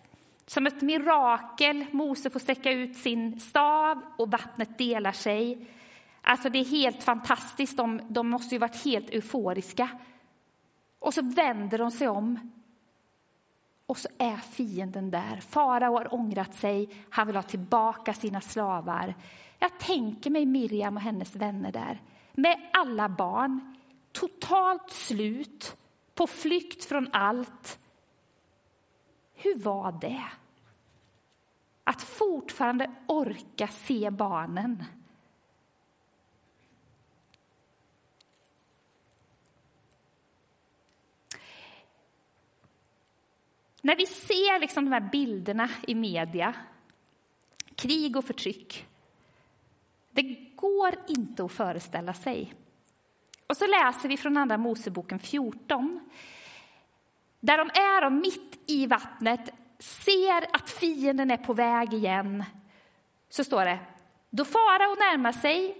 Som 0.45 0.67
ett 0.67 0.81
mirakel, 0.81 1.85
Mose 1.91 2.29
får 2.29 2.39
sträcka 2.39 2.71
ut 2.71 2.97
sin 2.97 3.39
stav 3.39 4.01
och 4.17 4.31
vattnet 4.31 4.77
delar 4.77 5.11
sig. 5.11 5.67
Alltså 6.21 6.49
det 6.49 6.59
är 6.59 6.65
helt 6.65 7.03
fantastiskt, 7.03 7.77
de, 7.77 8.01
de 8.09 8.29
måste 8.29 8.55
ju 8.55 8.59
varit 8.59 8.85
helt 8.85 9.09
euforiska. 9.09 9.89
Och 10.99 11.13
så 11.13 11.21
vänder 11.21 11.77
de 11.77 11.91
sig 11.91 12.07
om. 12.07 12.51
Och 13.85 13.97
så 13.97 14.09
är 14.17 14.37
fienden 14.37 15.11
där. 15.11 15.37
Farao 15.37 15.93
har 15.93 16.13
ångrat 16.13 16.55
sig, 16.55 16.89
han 17.09 17.27
vill 17.27 17.35
ha 17.35 17.43
tillbaka 17.43 18.13
sina 18.13 18.41
slavar. 18.41 19.15
Jag 19.59 19.79
tänker 19.79 20.29
mig 20.29 20.45
Miriam 20.45 20.95
och 20.95 21.01
hennes 21.01 21.35
vänner 21.35 21.71
där 21.71 22.01
med 22.33 22.69
alla 22.73 23.09
barn, 23.09 23.75
totalt 24.11 24.89
slut, 24.89 25.77
på 26.15 26.27
flykt 26.27 26.85
från 26.85 27.09
allt. 27.13 27.79
Hur 29.33 29.59
var 29.59 29.91
det? 29.91 30.25
Att 31.83 32.01
fortfarande 32.01 32.91
orka 33.07 33.67
se 33.67 34.09
barnen. 34.09 34.85
När 43.81 43.95
vi 43.95 44.05
ser 44.05 44.59
liksom 44.59 44.85
de 44.85 44.91
här 44.91 45.09
bilderna 45.11 45.69
i 45.87 45.95
media, 45.95 46.53
krig 47.75 48.17
och 48.17 48.25
förtryck, 48.25 48.85
det 50.11 50.23
går 50.55 50.95
inte 51.07 51.43
att 51.43 51.51
föreställa 51.51 52.13
sig. 52.13 52.53
Och 53.47 53.57
så 53.57 53.67
läser 53.67 54.09
vi 54.09 54.17
från 54.17 54.37
Andra 54.37 54.57
Moseboken 54.57 55.19
14. 55.19 56.09
Där 57.39 57.57
de 57.57 57.69
är 57.69 58.01
de 58.01 58.19
mitt 58.19 58.59
i 58.65 58.85
vattnet, 58.85 59.49
ser 59.79 60.55
att 60.55 60.69
fienden 60.69 61.31
är 61.31 61.37
på 61.37 61.53
väg 61.53 61.93
igen. 61.93 62.43
Så 63.29 63.43
står 63.43 63.65
det, 63.65 63.79
då 64.29 64.45
farao 64.45 64.95
närmar 64.95 65.31
sig 65.31 65.77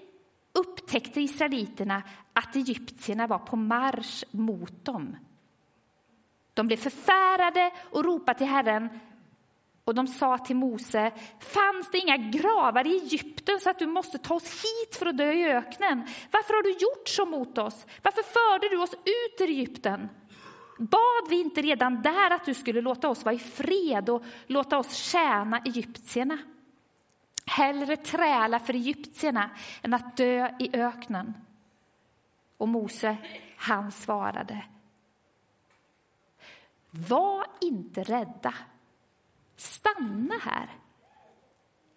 upptäckte 0.52 1.22
israeliterna 1.22 2.04
att 2.34 2.56
egyptierna 2.56 3.28
var 3.28 3.40
på 3.40 3.56
marsch 3.56 4.24
mot 4.32 4.86
dem. 4.86 5.16
De 6.60 6.68
blev 6.68 6.78
förfärade 6.78 7.72
och 7.92 8.06
ropade 8.06 8.38
till 8.38 8.48
Herren 8.48 8.90
och 9.84 9.96
de 9.96 10.08
sa 10.08 10.38
till 10.38 10.56
Mose, 10.56 11.12
fanns 11.40 11.92
det 11.92 11.98
inga 11.98 12.18
gravar 12.18 12.88
i 12.88 13.00
Egypten 13.00 13.60
så 13.60 13.70
att 13.70 13.80
du 13.80 13.88
måste 13.88 14.18
ta 14.18 14.34
oss 14.34 14.64
hit 14.64 14.96
för 14.96 15.06
att 15.06 15.18
dö 15.18 15.32
i 15.32 15.52
öknen? 15.52 16.08
Varför 16.32 16.54
har 16.54 16.64
du 16.64 16.72
gjort 16.72 17.08
så 17.08 17.26
mot 17.26 17.58
oss? 17.58 17.86
Varför 18.04 18.24
förde 18.24 18.70
du 18.70 18.82
oss 18.82 18.94
ut 18.94 19.42
ur 19.42 19.50
Egypten? 19.50 20.10
Bad 20.78 21.30
vi 21.30 21.42
inte 21.42 21.62
redan 21.62 22.02
där 22.02 22.32
att 22.32 22.46
du 22.46 22.54
skulle 22.54 22.82
låta 22.82 23.10
oss 23.10 23.26
vara 23.26 23.36
i 23.36 23.40
fred 23.40 24.10
och 24.10 24.24
låta 24.48 24.78
oss 24.78 24.94
tjäna 24.94 25.60
egyptierna? 25.66 26.38
Hellre 27.46 27.98
träla 27.98 28.60
för 28.60 28.74
egyptierna 28.74 29.50
än 29.82 29.94
att 29.94 30.18
dö 30.18 30.50
i 30.60 30.70
öknen. 30.74 31.34
Och 32.58 32.68
Mose, 32.68 33.18
han 33.58 33.92
svarade. 33.92 34.64
Var 36.92 37.46
inte 37.62 38.04
rädda. 38.04 38.54
Stanna 39.56 40.36
här. 40.42 40.70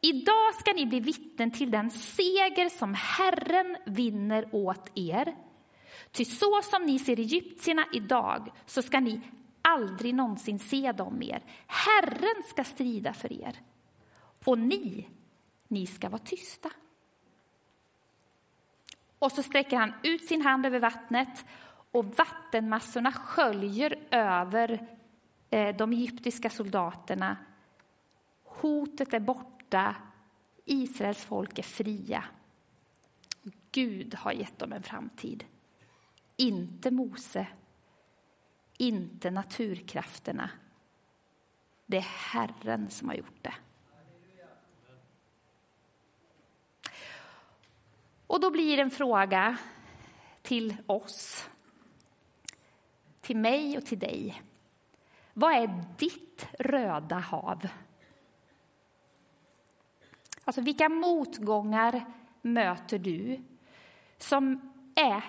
Idag 0.00 0.54
ska 0.60 0.72
ni 0.72 0.86
bli 0.86 1.00
vittnen 1.00 1.50
till 1.50 1.70
den 1.70 1.90
seger 1.90 2.68
som 2.68 2.94
Herren 2.94 3.76
vinner 3.86 4.48
åt 4.52 4.90
er. 4.94 5.36
Ty 6.10 6.24
så 6.24 6.62
som 6.62 6.82
ni 6.82 6.98
ser 6.98 7.20
egyptierna 7.20 7.86
idag, 7.92 8.50
så 8.66 8.82
ska 8.82 9.00
ni 9.00 9.20
aldrig 9.62 10.14
någonsin 10.14 10.58
se 10.58 10.92
dem 10.92 11.18
mer. 11.18 11.42
Herren 11.66 12.42
ska 12.48 12.64
strida 12.64 13.12
för 13.12 13.32
er. 13.32 13.60
Och 14.44 14.58
ni, 14.58 15.08
ni 15.68 15.86
ska 15.86 16.08
vara 16.08 16.22
tysta. 16.22 16.70
Och 19.18 19.32
så 19.32 19.42
sträcker 19.42 19.76
han 19.76 19.92
ut 20.02 20.24
sin 20.24 20.42
hand 20.42 20.66
över 20.66 20.80
vattnet 20.80 21.44
och 21.92 22.04
vattenmassorna 22.04 23.12
sköljer 23.12 23.98
över 24.10 24.86
eh, 25.50 25.76
de 25.76 25.92
egyptiska 25.92 26.50
soldaterna 26.50 27.36
Hotet 28.62 29.14
är 29.14 29.20
borta. 29.20 29.96
Israels 30.64 31.24
folk 31.24 31.58
är 31.58 31.62
fria. 31.62 32.24
Gud 33.72 34.14
har 34.14 34.32
gett 34.32 34.58
dem 34.58 34.72
en 34.72 34.82
framtid. 34.82 35.44
Inte 36.36 36.90
Mose, 36.90 37.46
inte 38.76 39.30
naturkrafterna. 39.30 40.50
Det 41.86 41.96
är 41.96 42.00
Herren 42.32 42.90
som 42.90 43.08
har 43.08 43.14
gjort 43.14 43.42
det. 43.42 43.54
Och 48.26 48.40
då 48.40 48.50
blir 48.50 48.78
en 48.78 48.90
fråga 48.90 49.56
till 50.42 50.76
oss, 50.86 51.48
till 53.22 53.36
mig 53.36 53.78
och 53.78 53.86
till 53.86 53.98
dig. 53.98 54.42
Vad 55.34 55.52
är 55.52 55.84
ditt 55.98 56.48
röda 56.58 57.18
hav? 57.18 57.68
Alltså 60.44 60.60
vilka 60.60 60.88
motgångar 60.88 62.04
möter 62.42 62.98
du 62.98 63.42
som 64.18 64.72
är 64.94 65.24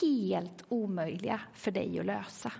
helt 0.00 0.64
omöjliga 0.68 1.40
för 1.52 1.70
dig 1.70 1.98
att 1.98 2.06
lösa? 2.06 2.52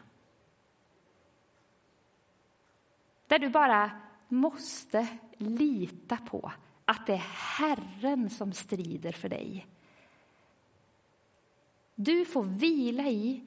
Där 3.27 3.39
du 3.39 3.49
bara 3.49 3.91
måste 4.29 5.09
lita 5.37 6.17
på 6.17 6.53
att 6.85 7.07
det 7.07 7.13
är 7.13 7.27
Herren 7.59 8.31
som 8.31 8.53
strider 8.53 9.13
för 9.13 9.29
dig. 9.29 9.67
Du 11.95 12.25
får 12.25 12.43
vila 12.43 13.09
i, 13.09 13.43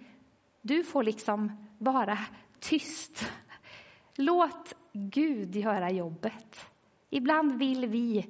du 0.61 0.83
får 0.83 1.03
liksom 1.03 1.67
vara 1.77 2.17
tyst. 2.59 3.31
Låt 4.15 4.73
Gud 4.93 5.55
göra 5.55 5.91
jobbet. 5.91 6.65
Ibland 7.09 7.59
vill 7.59 7.85
vi 7.85 8.27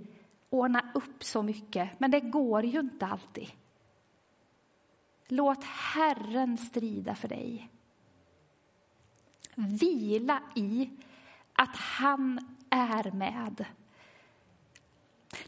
ordna 0.49 0.91
upp 0.93 1.23
så 1.23 1.43
mycket, 1.43 1.99
men 1.99 2.11
det 2.11 2.19
går 2.19 2.65
ju 2.65 2.79
inte 2.79 3.05
alltid. 3.05 3.51
Låt 5.27 5.63
Herren 5.63 6.57
strida 6.57 7.15
för 7.15 7.27
dig. 7.27 7.69
Vila 9.55 10.41
i 10.55 10.89
att 11.53 11.75
han 11.75 12.55
är 12.69 13.11
med. 13.11 13.65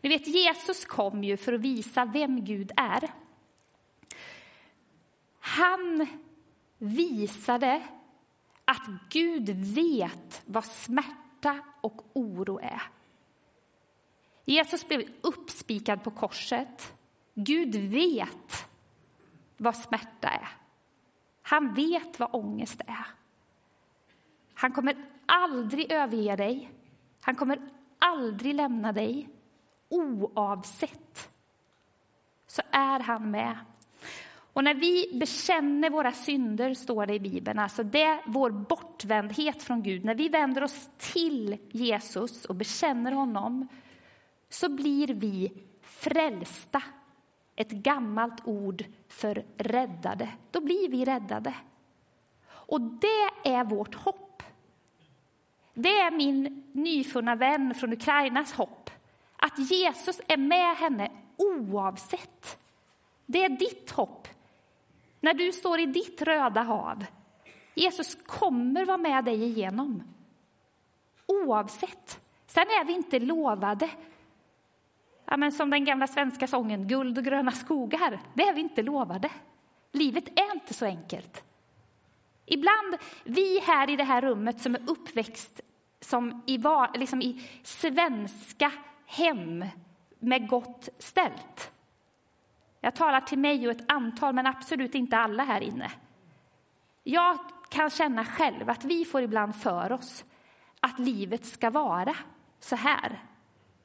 Ni 0.01 0.09
vet, 0.09 0.27
Jesus 0.27 0.85
kom 0.85 1.23
ju 1.23 1.38
för 1.38 1.53
att 1.53 1.61
visa 1.61 2.05
vem 2.05 2.45
Gud 2.45 2.71
är. 2.75 3.11
Han 5.39 6.07
visade 6.81 7.83
att 8.65 8.88
Gud 9.09 9.50
vet 9.50 10.43
vad 10.45 10.65
smärta 10.65 11.59
och 11.81 12.01
oro 12.13 12.59
är. 12.59 12.81
Jesus 14.45 14.88
blev 14.88 15.03
uppspikad 15.21 16.03
på 16.03 16.11
korset. 16.11 16.93
Gud 17.33 17.75
vet 17.75 18.67
vad 19.57 19.75
smärta 19.75 20.27
är. 20.27 20.50
Han 21.41 21.73
vet 21.73 22.19
vad 22.19 22.35
ångest 22.35 22.81
är. 22.88 23.05
Han 24.53 24.71
kommer 24.71 25.05
aldrig 25.25 25.91
överge 25.91 26.35
dig. 26.35 26.71
Han 27.21 27.35
kommer 27.35 27.69
aldrig 28.00 28.55
lämna 28.55 28.91
dig. 28.91 29.29
Oavsett 29.89 31.31
så 32.47 32.61
är 32.71 33.00
han 33.00 33.31
med. 33.31 33.57
Och 34.53 34.63
när 34.63 34.74
vi 34.74 35.10
bekänner 35.13 35.89
våra 35.89 36.12
synder, 36.12 36.74
står 36.74 37.05
det 37.05 37.13
i 37.13 37.20
Bibeln, 37.20 37.60
alltså 37.60 37.84
det 37.84 38.20
vår 38.25 38.50
bortvändhet 38.50 39.63
från 39.63 39.84
Gud, 39.84 40.05
när 40.05 40.15
vi 40.15 40.29
vänder 40.29 40.63
oss 40.63 40.89
till 40.98 41.58
Jesus 41.72 42.46
och 42.46 42.55
bekänner 42.55 43.12
honom, 43.12 43.67
så 44.50 44.70
blir 44.70 45.08
vi 45.08 45.51
frälsta. 45.81 46.84
Ett 47.55 47.72
gammalt 47.72 48.48
ord 48.48 48.86
för 49.08 49.46
räddade. 49.58 50.29
Då 50.51 50.62
blir 50.62 50.89
vi 50.89 51.05
räddade. 51.05 51.53
Och 52.48 52.81
det 52.81 53.50
är 53.50 53.63
vårt 53.63 53.96
hopp. 53.96 54.43
Det 55.74 56.00
är 56.00 56.12
min 56.12 56.63
nyfunna 56.72 57.36
vän 57.36 57.74
från 57.74 57.93
Ukrainas 57.93 58.53
hopp. 58.53 58.89
Att 59.36 59.72
Jesus 59.72 60.22
är 60.27 60.38
med 60.38 60.75
henne 60.77 61.12
oavsett. 61.38 62.58
Det 63.25 63.43
är 63.43 63.50
ditt 63.50 63.91
hopp. 63.91 64.27
När 65.21 65.33
du 65.33 65.51
står 65.51 65.79
i 65.79 65.85
ditt 65.85 66.21
röda 66.21 66.61
hav. 66.61 67.05
Jesus 67.73 68.17
kommer 68.25 68.85
vara 68.85 68.97
med 68.97 69.25
dig 69.25 69.43
igenom. 69.43 70.03
Oavsett. 71.25 72.21
Sen 72.47 72.67
är 72.67 72.85
vi 72.85 72.93
inte 72.93 73.19
lovade 73.19 73.89
ja, 75.31 75.37
men 75.37 75.51
som 75.51 75.69
den 75.69 75.85
gamla 75.85 76.07
svenska 76.07 76.47
sången 76.47 76.87
Guld 76.87 77.17
och 77.17 77.23
gröna 77.23 77.51
skogar. 77.51 78.19
Det 78.33 78.43
är 78.43 78.53
vi 78.53 78.61
inte 78.61 78.81
lovade. 78.81 79.29
Livet 79.91 80.39
är 80.39 80.53
inte 80.53 80.73
så 80.73 80.85
enkelt. 80.85 81.43
Ibland, 82.45 82.97
vi 83.23 83.59
här 83.59 83.89
i 83.89 83.95
det 83.95 84.03
här 84.03 84.21
rummet 84.21 84.61
som 84.61 84.75
är 84.75 84.89
uppväxt 84.89 85.61
som 85.99 86.43
i, 86.47 86.63
liksom 86.93 87.21
i 87.21 87.49
svenska 87.63 88.71
hem 89.05 89.65
med 90.19 90.49
gott 90.49 90.89
ställt. 90.97 91.71
Jag 92.81 92.95
talar 92.95 93.21
till 93.21 93.39
mig 93.39 93.67
och 93.67 93.71
ett 93.71 93.91
antal, 93.91 94.34
men 94.34 94.47
absolut 94.47 94.95
inte 94.95 95.17
alla 95.17 95.43
här 95.43 95.62
inne. 95.62 95.91
Jag 97.03 97.39
kan 97.69 97.89
känna 97.89 98.25
själv 98.25 98.69
att 98.69 98.86
vi 98.86 99.06
får 99.06 99.21
ibland 99.21 99.56
för 99.56 99.91
oss 99.91 100.25
att 100.79 100.99
livet 100.99 101.45
ska 101.45 101.69
vara 101.69 102.15
så 102.60 102.75
här. 102.75 103.19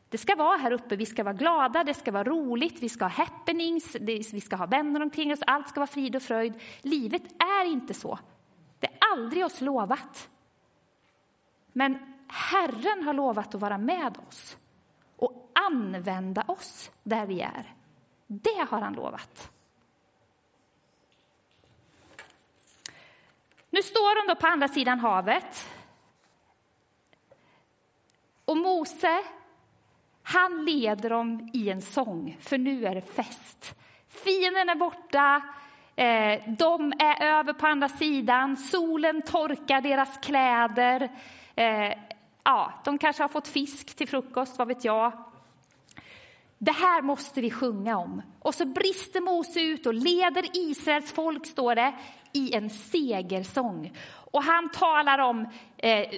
Det 0.09 0.19
ska 0.19 0.35
vara 0.35 0.57
här 0.57 0.73
uppe, 0.73 0.97
vi 0.97 1.07
ska 1.07 1.25
vara 1.25 1.35
glada, 1.35 1.85
det 1.85 1.95
ska 1.95 2.13
vara 2.13 2.25
roligt, 2.25 2.83
vi 2.83 2.89
ska 2.89 3.05
ha 3.05 3.11
happenings, 3.11 3.97
vi 4.33 4.41
ska 4.41 4.57
ha 4.57 4.67
vänner 4.67 5.03
omkring 5.03 5.33
oss, 5.33 5.41
allt 5.47 5.69
ska 5.69 5.81
vara 5.81 5.87
frid 5.87 6.17
och 6.17 6.23
fröjd. 6.23 6.55
Livet 6.83 7.43
är 7.43 7.65
inte 7.65 7.95
så. 7.95 8.19
Det 8.79 8.87
är 8.87 8.99
aldrig 9.13 9.45
oss 9.45 9.61
lovat. 9.61 10.31
Men 11.73 11.99
Herren 12.29 13.03
har 13.03 13.15
lovat 13.15 13.55
att 13.55 13.61
vara 13.61 13.79
med 13.79 14.19
oss 14.29 14.57
och 15.17 15.51
använda 15.71 16.43
oss 16.43 16.91
där 17.03 17.27
vi 17.27 17.41
är. 17.41 17.75
Det 18.27 18.67
har 18.71 18.81
han 18.81 18.93
lovat. 18.93 19.53
Nu 23.71 23.83
står 23.83 24.27
de 24.27 24.35
då 24.35 24.41
på 24.41 24.47
andra 24.47 24.69
sidan 24.69 25.01
havet. 25.01 25.69
Och 28.45 28.57
Mose 28.57 29.25
han 30.29 30.65
leder 30.65 31.11
dem 31.11 31.51
i 31.53 31.71
en 31.71 31.83
sång, 31.83 32.37
för 32.41 32.59
nu 32.59 32.87
är 32.87 32.95
det 32.95 33.15
fest. 33.15 33.75
Fienden 34.09 34.69
är 34.69 34.75
borta, 34.75 35.43
eh, 35.97 36.41
de 36.47 36.93
är 36.99 37.23
över 37.23 37.53
på 37.53 37.67
andra 37.67 37.89
sidan, 37.89 38.57
solen 38.57 39.23
torkar 39.23 39.81
deras 39.81 40.19
kläder. 40.19 41.09
Eh, 41.55 41.99
ja, 42.45 42.73
de 42.85 42.99
kanske 42.99 43.23
har 43.23 43.29
fått 43.29 43.49
fisk 43.49 43.97
till 43.97 44.09
frukost, 44.09 44.59
vad 44.59 44.69
vet 44.69 44.85
jag. 44.85 45.13
Det 46.59 46.73
här 46.73 47.03
måste 47.03 47.41
vi 47.41 47.51
sjunga 47.51 47.99
om. 47.99 48.23
Och 48.39 48.55
så 48.55 48.67
brister 48.67 49.21
Mose 49.21 49.61
ut 49.61 49.87
och 49.87 49.95
leder 49.95 50.45
Israels 50.53 51.13
folk, 51.13 51.47
står 51.47 51.75
det, 51.75 51.95
i 52.33 52.55
en 52.55 52.71
segersång. 52.71 53.93
Och 54.33 54.43
han 54.43 54.69
talar 54.69 55.19
om 55.19 55.47
eh, 55.77 56.09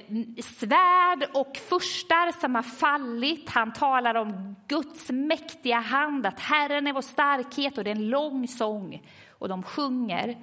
svärd 0.43 1.31
och 1.35 1.57
furstar 1.57 2.41
som 2.41 2.55
har 2.55 2.63
fallit. 2.63 3.51
Han 3.51 3.73
talar 3.73 4.15
om 4.15 4.57
Guds 4.69 5.11
mäktiga 5.11 5.79
hand, 5.79 6.27
att 6.27 6.41
Herren 6.41 6.87
är 6.87 6.93
vår 6.93 7.01
starkhet 7.01 7.79
och 7.79 7.85
det 7.85 7.91
är 7.91 7.97
en 7.97 8.09
lång 8.09 8.49
sång. 8.49 9.03
Och 9.31 9.49
de 9.49 9.63
sjunger. 9.63 10.37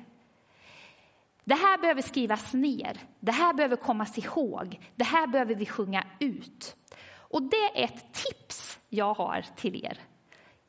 Det 1.44 1.56
här 1.56 1.78
behöver 1.78 2.02
skrivas 2.02 2.54
ner, 2.54 2.98
det 3.20 3.32
här 3.32 3.54
behöver 3.54 3.76
kommas 3.76 4.18
ihåg, 4.18 4.80
det 4.96 5.04
här 5.04 5.28
behöver 5.28 5.56
vi 5.56 5.66
sjunga 5.66 6.04
ut. 6.20 6.76
Och 7.18 7.42
det 7.42 7.82
är 7.82 7.84
ett 7.84 8.14
tips 8.14 8.75
jag 8.96 9.14
har 9.14 9.46
till 9.56 9.86
er, 9.86 10.00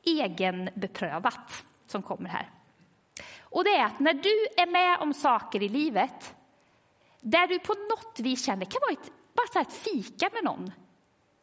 egenbeprövat, 0.03 1.65
som 1.87 2.03
kommer 2.03 2.29
här. 2.29 2.51
Och 3.41 3.65
det 3.65 3.71
är 3.71 3.85
att 3.85 4.01
när 4.01 4.15
du 4.15 4.63
är 4.63 4.67
med 4.67 4.99
om 5.01 5.15
saker 5.15 5.63
i 5.63 5.69
livet 5.69 6.35
där 7.21 7.47
du 7.47 7.59
på 7.59 7.75
något 7.75 8.21
vis 8.21 8.45
känner, 8.45 8.61
det 8.61 8.67
kan 8.67 8.81
vara 8.81 8.93
ett, 8.93 9.13
bara 9.35 9.47
så 9.53 9.59
ett 9.59 9.73
fika 9.73 10.31
med 10.33 10.45
någon, 10.45 10.73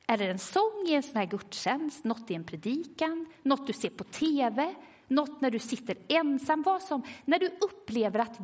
eller 0.07 0.29
en 0.29 0.39
sång 0.39 0.85
i 0.87 0.93
en 0.93 1.03
sån 1.03 1.17
här 1.17 1.25
gudstjänst, 1.25 2.03
något 2.03 2.31
i 2.31 2.35
en 2.35 2.43
predikan, 2.43 3.25
något 3.41 3.67
du 3.67 3.73
ser 3.73 3.89
på 3.89 4.03
tv, 4.03 4.75
något 5.07 5.41
när 5.41 5.51
du 5.51 5.59
sitter 5.59 5.97
ensam, 6.07 6.61
vad 6.61 6.81
som, 6.81 7.03
när 7.25 7.39
du 7.39 7.47
upplever 7.61 8.19
att 8.19 8.37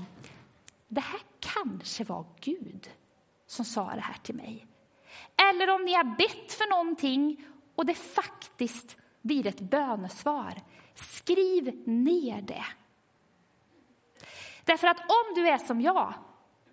det 0.87 1.01
här 1.01 1.21
kanske 1.39 2.03
var 2.03 2.25
Gud 2.39 2.89
som 3.47 3.65
sa 3.65 3.91
det 3.95 4.01
här 4.01 4.17
till 4.23 4.35
mig. 4.35 4.65
Eller 5.49 5.69
om 5.69 5.85
ni 5.85 5.93
har 5.93 6.03
bett 6.03 6.53
för 6.53 6.69
någonting 6.69 7.45
och 7.79 7.85
det 7.85 7.93
faktiskt 7.93 8.97
blir 9.21 9.47
ett 9.47 9.59
bönesvar. 9.59 10.53
Skriv 10.95 11.87
ner 11.87 12.41
det. 12.41 12.65
Därför 14.63 14.87
att 14.87 14.99
om 14.99 15.35
du 15.35 15.49
är 15.49 15.57
som 15.57 15.81
jag 15.81 16.13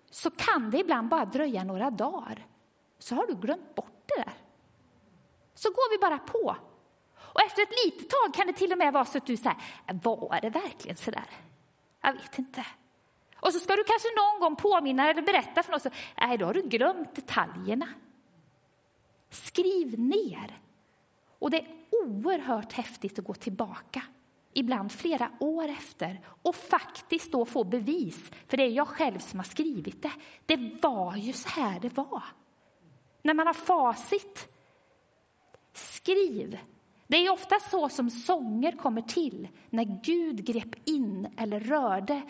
så 0.09 0.31
kan 0.31 0.71
det 0.71 0.77
ibland 0.77 1.09
bara 1.09 1.25
dröja 1.25 1.63
några 1.63 1.91
dagar. 1.91 2.45
Så 2.99 3.15
har 3.15 3.27
du 3.27 3.35
glömt 3.35 3.75
bort 3.75 4.03
det 4.05 4.23
där. 4.23 4.33
Så 5.53 5.69
går 5.69 5.91
vi 5.91 5.97
bara 5.97 6.17
på. 6.17 6.55
Och 7.15 7.41
efter 7.41 7.61
ett 7.61 7.85
litet 7.85 8.09
tag 8.09 8.33
kan 8.33 8.47
det 8.47 8.53
till 8.53 8.71
och 8.71 8.77
med 8.77 8.93
vara 8.93 9.05
så 9.05 9.17
att 9.17 9.25
du 9.25 9.37
säger, 9.37 9.57
var 10.03 10.39
det 10.41 10.49
verkligen 10.49 10.97
så 10.97 11.11
där? 11.11 11.29
Jag 12.01 12.13
vet 12.13 12.39
inte. 12.39 12.65
Och 13.39 13.53
så 13.53 13.59
ska 13.59 13.75
du 13.75 13.83
kanske 13.83 14.07
någon 14.17 14.39
gång 14.39 14.55
påminna 14.55 15.09
eller 15.09 15.21
berätta 15.21 15.63
för 15.63 15.71
någon, 15.71 15.79
så, 15.79 15.89
nej 16.17 16.37
då 16.37 16.45
har 16.45 16.53
du 16.53 16.61
glömt 16.61 17.15
detaljerna. 17.15 17.87
Skriv 19.29 19.99
ner. 19.99 20.66
Och 21.39 21.51
det 21.51 21.57
är 21.57 21.67
oerhört 21.91 22.73
häftigt 22.73 23.19
att 23.19 23.25
gå 23.25 23.33
tillbaka 23.33 24.03
ibland 24.53 24.91
flera 24.91 25.31
år 25.39 25.67
efter 25.67 26.19
och 26.41 26.55
faktiskt 26.55 27.31
då 27.31 27.45
få 27.45 27.63
bevis, 27.63 28.31
för 28.47 28.57
det 28.57 28.63
är 28.63 28.69
jag 28.69 28.87
själv 28.87 29.19
som 29.19 29.39
har 29.39 29.43
skrivit 29.43 30.01
det. 30.01 30.11
Det 30.45 30.81
var 30.81 31.15
ju 31.15 31.33
så 31.33 31.49
här 31.49 31.79
det 31.79 31.97
var. 31.97 32.23
När 33.21 33.33
man 33.33 33.47
har 33.47 33.53
facit, 33.53 34.47
skriv. 35.73 36.59
Det 37.07 37.17
är 37.17 37.31
ofta 37.31 37.55
så 37.59 37.89
som 37.89 38.09
sånger 38.09 38.71
kommer 38.71 39.01
till, 39.01 39.47
när 39.69 40.01
Gud 40.03 40.45
grep 40.45 40.75
in 40.85 41.27
eller 41.37 41.59
rörde 41.59 42.21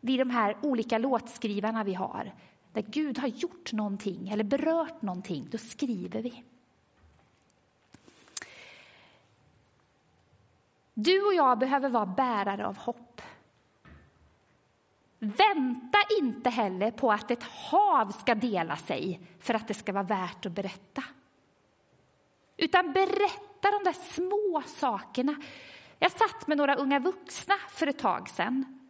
vid 0.00 0.18
de 0.18 0.30
här 0.30 0.56
olika 0.62 0.98
låtskrivarna 0.98 1.84
vi 1.84 1.94
har. 1.94 2.34
När 2.72 2.82
Gud 2.82 3.18
har 3.18 3.28
gjort 3.28 3.72
någonting 3.72 4.28
eller 4.28 4.44
berört 4.44 5.02
någonting, 5.02 5.48
då 5.50 5.58
skriver 5.58 6.22
vi. 6.22 6.44
Du 10.98 11.26
och 11.26 11.34
jag 11.34 11.58
behöver 11.58 11.88
vara 11.88 12.06
bärare 12.06 12.66
av 12.66 12.76
hopp. 12.76 13.22
Vänta 15.18 15.98
inte 16.20 16.50
heller 16.50 16.90
på 16.90 17.12
att 17.12 17.30
ett 17.30 17.42
hav 17.42 18.12
ska 18.12 18.34
dela 18.34 18.76
sig 18.76 19.20
för 19.40 19.54
att 19.54 19.68
det 19.68 19.74
ska 19.74 19.92
vara 19.92 20.04
värt 20.04 20.46
att 20.46 20.52
berätta. 20.52 21.04
Utan 22.56 22.92
berätta 22.92 23.70
de 23.70 23.84
där 23.84 23.92
små 23.92 24.62
sakerna. 24.66 25.36
Jag 25.98 26.12
satt 26.12 26.46
med 26.46 26.58
några 26.58 26.76
unga 26.76 26.98
vuxna 26.98 27.54
för 27.70 27.86
ett 27.86 27.98
tag 27.98 28.28
sedan 28.28 28.80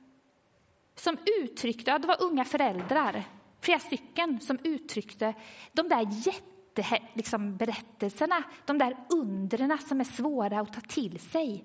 som 0.95 1.16
uttryckte, 1.42 1.99
det 1.99 2.09
var 2.09 2.23
unga 2.23 2.45
föräldrar, 2.45 3.25
flera 3.61 3.79
stycken, 3.79 4.40
som 4.40 4.59
uttryckte 4.62 5.35
de 5.73 5.88
där 5.88 6.09
jätteberättelserna, 6.11 8.37
liksom, 8.37 8.51
de 8.66 8.79
där 8.79 8.97
undren 9.09 9.79
som 9.79 10.01
är 10.01 10.05
svåra 10.05 10.61
att 10.61 10.73
ta 10.73 10.81
till 10.81 11.21
sig. 11.21 11.64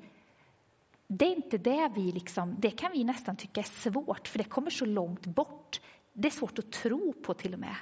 Det 1.14 1.26
är 1.26 1.36
inte 1.36 1.58
det 1.58 1.92
vi 1.96 2.12
liksom, 2.12 2.56
det 2.60 2.72
kan 2.72 2.92
vi 2.92 3.04
nästan 3.04 3.36
tycka 3.36 3.62
är 3.62 3.90
svårt, 3.90 4.28
för 4.28 4.38
det 4.38 4.44
kommer 4.44 4.70
så 4.70 4.86
långt 4.86 5.26
bort. 5.26 5.82
Det 6.14 6.28
är 6.28 6.32
svårt 6.32 6.60
att 6.60 6.72
tro 6.72 7.14
på 7.14 7.34
till 7.34 7.54
och 7.54 7.60
med. 7.60 7.76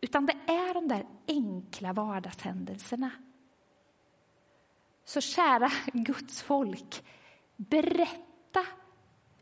Utan 0.00 0.26
det 0.26 0.32
är 0.46 0.74
de 0.74 0.88
där 0.88 1.06
enkla 1.26 1.92
vardagshändelserna. 1.92 3.10
Så 5.04 5.20
kära 5.20 5.70
Guds 5.92 6.42
folk, 6.42 7.04
berätta 7.56 8.66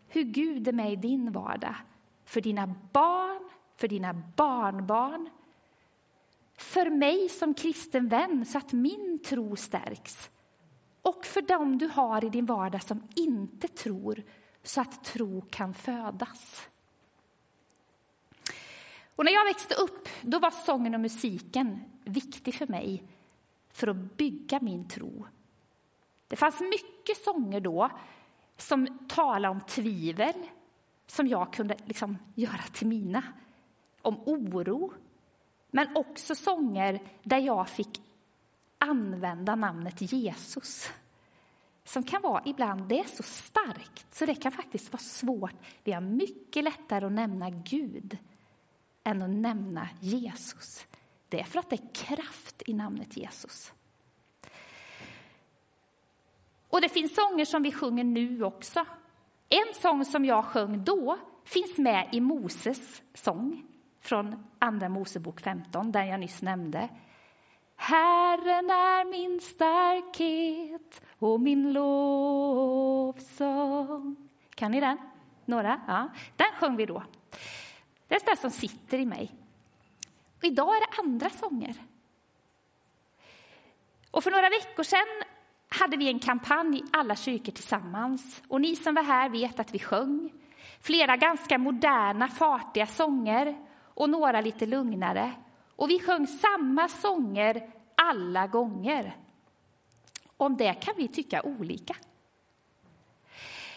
hur 0.08 0.22
Gud 0.22 0.68
är 0.68 0.72
med 0.72 0.92
i 0.92 0.96
din 0.96 1.32
vardag. 1.32 1.74
För 2.24 2.40
dina 2.40 2.74
barn, 2.92 3.48
för 3.76 3.88
dina 3.88 4.14
barnbarn. 4.36 5.30
För 6.56 6.90
mig 6.90 7.28
som 7.28 7.54
kristen 7.54 8.08
vän, 8.08 8.46
så 8.46 8.58
att 8.58 8.72
min 8.72 9.18
tro 9.24 9.56
stärks. 9.56 10.30
Och 11.06 11.26
för 11.26 11.42
dem 11.42 11.78
du 11.78 11.86
har 11.86 12.24
i 12.24 12.28
din 12.28 12.46
vardag 12.46 12.82
som 12.82 13.08
inte 13.14 13.68
tror, 13.68 14.22
så 14.62 14.80
att 14.80 15.04
tro 15.04 15.40
kan 15.50 15.74
födas. 15.74 16.68
Och 19.16 19.24
när 19.24 19.32
jag 19.32 19.44
växte 19.44 19.74
upp 19.74 20.08
då 20.22 20.38
var 20.38 20.50
sången 20.50 20.94
och 20.94 21.00
musiken 21.00 21.80
viktig 22.04 22.54
för 22.54 22.66
mig 22.66 23.02
för 23.70 23.88
att 23.88 24.16
bygga 24.16 24.60
min 24.60 24.88
tro. 24.88 25.26
Det 26.28 26.36
fanns 26.36 26.60
mycket 26.60 27.24
sånger 27.24 27.60
då 27.60 27.90
som 28.56 28.98
talade 29.08 29.54
om 29.54 29.60
tvivel, 29.60 30.34
som 31.06 31.26
jag 31.26 31.52
kunde 31.52 31.76
liksom 31.84 32.18
göra 32.34 32.62
till 32.72 32.86
mina. 32.86 33.22
Om 34.02 34.20
oro, 34.26 34.92
men 35.70 35.96
också 35.96 36.34
sånger 36.34 37.00
där 37.22 37.38
jag 37.38 37.68
fick 37.68 38.05
använda 38.90 39.54
namnet 39.54 40.12
Jesus. 40.12 40.90
Som 41.84 42.02
kan 42.02 42.22
vara 42.22 42.42
ibland, 42.46 42.88
det 42.88 43.00
är 43.00 43.04
så 43.04 43.22
starkt 43.22 44.14
så 44.14 44.26
det 44.26 44.34
kan 44.34 44.52
faktiskt 44.52 44.92
vara 44.92 45.02
svårt. 45.02 45.54
Vi 45.84 45.92
har 45.92 46.00
mycket 46.00 46.64
lättare 46.64 47.06
att 47.06 47.12
nämna 47.12 47.50
Gud 47.50 48.18
än 49.04 49.22
att 49.22 49.30
nämna 49.30 49.88
Jesus. 50.00 50.86
Det 51.28 51.40
är 51.40 51.44
för 51.44 51.58
att 51.58 51.70
det 51.70 51.76
är 51.76 51.94
kraft 51.94 52.62
i 52.66 52.74
namnet 52.74 53.16
Jesus. 53.16 53.72
Och 56.68 56.80
det 56.80 56.88
finns 56.88 57.14
sånger 57.14 57.44
som 57.44 57.62
vi 57.62 57.72
sjunger 57.72 58.04
nu 58.04 58.44
också. 58.44 58.84
En 59.48 59.74
sång 59.74 60.04
som 60.04 60.24
jag 60.24 60.44
sjöng 60.44 60.84
då 60.84 61.18
finns 61.44 61.78
med 61.78 62.08
i 62.12 62.20
Moses 62.20 63.02
sång 63.14 63.66
från 64.00 64.46
Andra 64.58 64.88
Mosebok 64.88 65.40
15, 65.40 65.92
den 65.92 66.06
jag 66.06 66.20
nyss 66.20 66.42
nämnde. 66.42 66.88
Herren 67.76 68.70
är 68.70 69.10
min 69.10 69.40
starkhet 69.40 71.02
och 71.18 71.40
min 71.40 71.72
lovsång. 71.72 73.06
Kan 74.54 74.70
ni 74.70 74.80
den? 74.80 74.98
Några? 75.44 75.80
Ja, 75.86 76.08
den 76.36 76.52
sjöng 76.60 76.76
vi 76.76 76.86
då. 76.86 77.02
Det 78.08 78.14
är 78.14 78.26
den 78.26 78.36
som 78.36 78.50
sitter 78.50 78.98
i 78.98 79.06
mig. 79.06 79.34
Och 80.36 80.44
idag 80.44 80.76
är 80.76 80.80
det 80.80 80.86
andra 81.02 81.30
sånger. 81.30 81.74
Och 84.10 84.24
för 84.24 84.30
några 84.30 84.48
veckor 84.48 84.82
sedan 84.82 85.22
hade 85.68 85.96
vi 85.96 86.08
en 86.08 86.18
kampanj, 86.18 86.82
alla 86.92 87.16
kyrkor 87.16 87.52
tillsammans. 87.52 88.42
Och 88.48 88.60
ni 88.60 88.76
som 88.76 88.94
var 88.94 89.02
här 89.02 89.28
vet 89.28 89.60
att 89.60 89.74
vi 89.74 89.78
sjöng 89.78 90.32
flera 90.80 91.16
ganska 91.16 91.58
moderna, 91.58 92.28
fartiga 92.28 92.86
sånger 92.86 93.56
och 93.84 94.10
några 94.10 94.40
lite 94.40 94.66
lugnare. 94.66 95.32
Och 95.76 95.90
vi 95.90 96.00
sjöng 96.00 96.26
samma 96.26 96.88
sånger 96.88 97.70
alla 97.94 98.46
gånger. 98.46 99.16
Om 100.36 100.56
det 100.56 100.74
kan 100.74 100.94
vi 100.96 101.08
tycka 101.08 101.42
olika. 101.42 101.96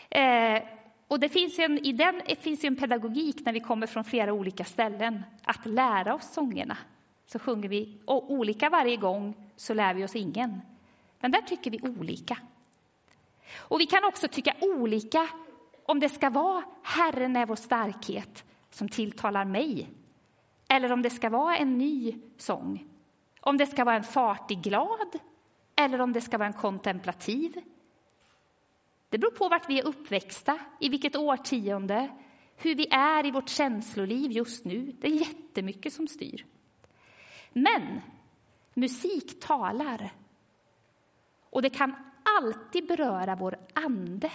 Eh, 0.10 0.64
och 1.08 1.20
det 1.20 1.30
finns 1.30 1.60
en, 1.60 1.86
I 1.86 1.92
den 1.92 2.22
finns 2.42 2.64
en 2.64 2.76
pedagogik 2.76 3.46
när 3.46 3.54
vi 3.54 3.60
kommer 3.60 3.88
från 3.88 4.04
flera 4.04 4.34
olika 4.34 4.66
ställen, 4.66 5.24
att 5.44 5.66
lära 5.66 6.16
oss 6.16 6.34
sångerna. 6.34 6.78
Så 7.26 7.40
sjunger 7.40 7.70
vi 7.70 7.98
och 8.06 8.32
olika 8.32 8.70
varje 8.70 8.96
gång, 8.96 9.34
så 9.56 9.74
lär 9.74 9.94
vi 9.94 10.04
oss 10.04 10.16
ingen. 10.16 10.62
Men 11.20 11.32
där 11.32 11.42
tycker 11.42 11.72
vi 11.72 11.80
olika. 11.82 12.38
Och 13.58 13.80
vi 13.80 13.86
kan 13.86 14.04
också 14.04 14.28
tycka 14.28 14.56
olika 14.62 15.30
om 15.86 16.00
det 16.00 16.10
ska 16.10 16.30
vara 16.30 16.64
Herren 16.84 17.36
är 17.36 17.46
vår 17.46 17.56
starkhet 17.56 18.44
som 18.72 18.90
tilltalar 18.90 19.46
mig 19.46 19.90
eller 20.70 20.92
om 20.92 21.02
det 21.02 21.10
ska 21.10 21.30
vara 21.30 21.58
en 21.58 21.78
ny 21.78 22.16
sång. 22.38 22.86
Om 23.42 23.58
det 23.58 23.66
ska 23.66 23.84
vara 23.84 23.96
en 23.96 24.04
fartig 24.04 24.62
glad 24.62 25.20
eller 25.76 26.02
om 26.02 26.14
det 26.14 26.22
ska 26.22 26.38
vara 26.38 26.48
en 26.48 26.54
kontemplativ. 26.54 27.62
Det 29.10 29.18
beror 29.18 29.32
på 29.32 29.50
vart 29.50 29.70
vi 29.70 29.80
är 29.80 29.88
uppväxta, 29.88 30.60
i 30.80 30.90
vilket 30.90 31.16
årtionde, 31.16 32.10
hur 32.56 32.76
vi 32.76 32.88
är 32.92 33.26
i 33.26 33.32
vårt 33.32 33.50
känsloliv 33.50 34.32
just 34.32 34.66
nu. 34.66 34.96
Det 35.00 35.08
är 35.08 35.12
jättemycket 35.12 35.94
som 35.94 36.08
styr. 36.08 36.46
Men 37.54 38.02
musik 38.74 39.40
talar 39.40 40.12
och 41.50 41.62
det 41.62 41.70
kan 41.70 41.96
alltid 42.38 42.88
beröra 42.88 43.36
vår 43.36 43.58
ande. 43.74 44.32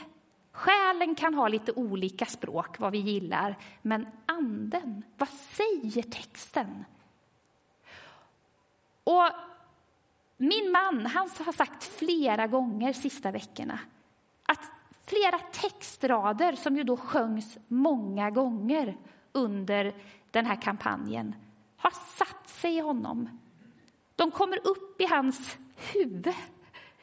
Själen 0.55 1.15
kan 1.15 1.35
ha 1.35 1.49
lite 1.49 1.73
olika 1.73 2.27
språk, 2.27 2.79
vad 2.79 2.93
vi 2.93 2.99
gillar, 2.99 3.57
men 3.83 4.07
anden, 4.27 5.03
vad 5.19 5.29
säger 5.29 6.03
texten? 6.03 6.85
Och 9.05 9.29
min 10.37 10.73
man 10.73 11.07
han 11.07 11.31
har 11.45 11.53
sagt 11.53 11.85
flera 11.85 12.47
gånger 12.47 12.93
sista 12.93 13.31
veckorna 13.31 13.79
att 14.47 14.71
flera 15.07 15.39
textrader 15.39 16.53
som 16.53 16.77
ju 16.77 16.83
då 16.83 16.97
sjöngs 16.97 17.59
många 17.69 18.31
gånger 18.31 18.97
under 19.33 19.95
den 20.31 20.47
här 20.47 20.63
kampanjen 20.63 21.35
har 21.77 21.93
satt 22.17 22.49
sig 22.49 22.77
i 22.77 22.81
honom. 22.81 23.41
De 24.17 24.31
kommer 24.31 24.59
upp 24.67 25.01
i 25.01 25.07
hans 25.07 25.57
huvud 25.93 26.35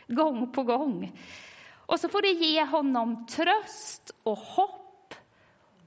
gång 0.07 0.51
på 0.51 0.63
gång. 0.63 1.11
Och 1.91 1.99
så 1.99 2.09
får 2.09 2.21
det 2.21 2.31
ge 2.31 2.65
honom 2.65 3.25
tröst 3.25 4.11
och 4.23 4.37
hopp 4.37 5.13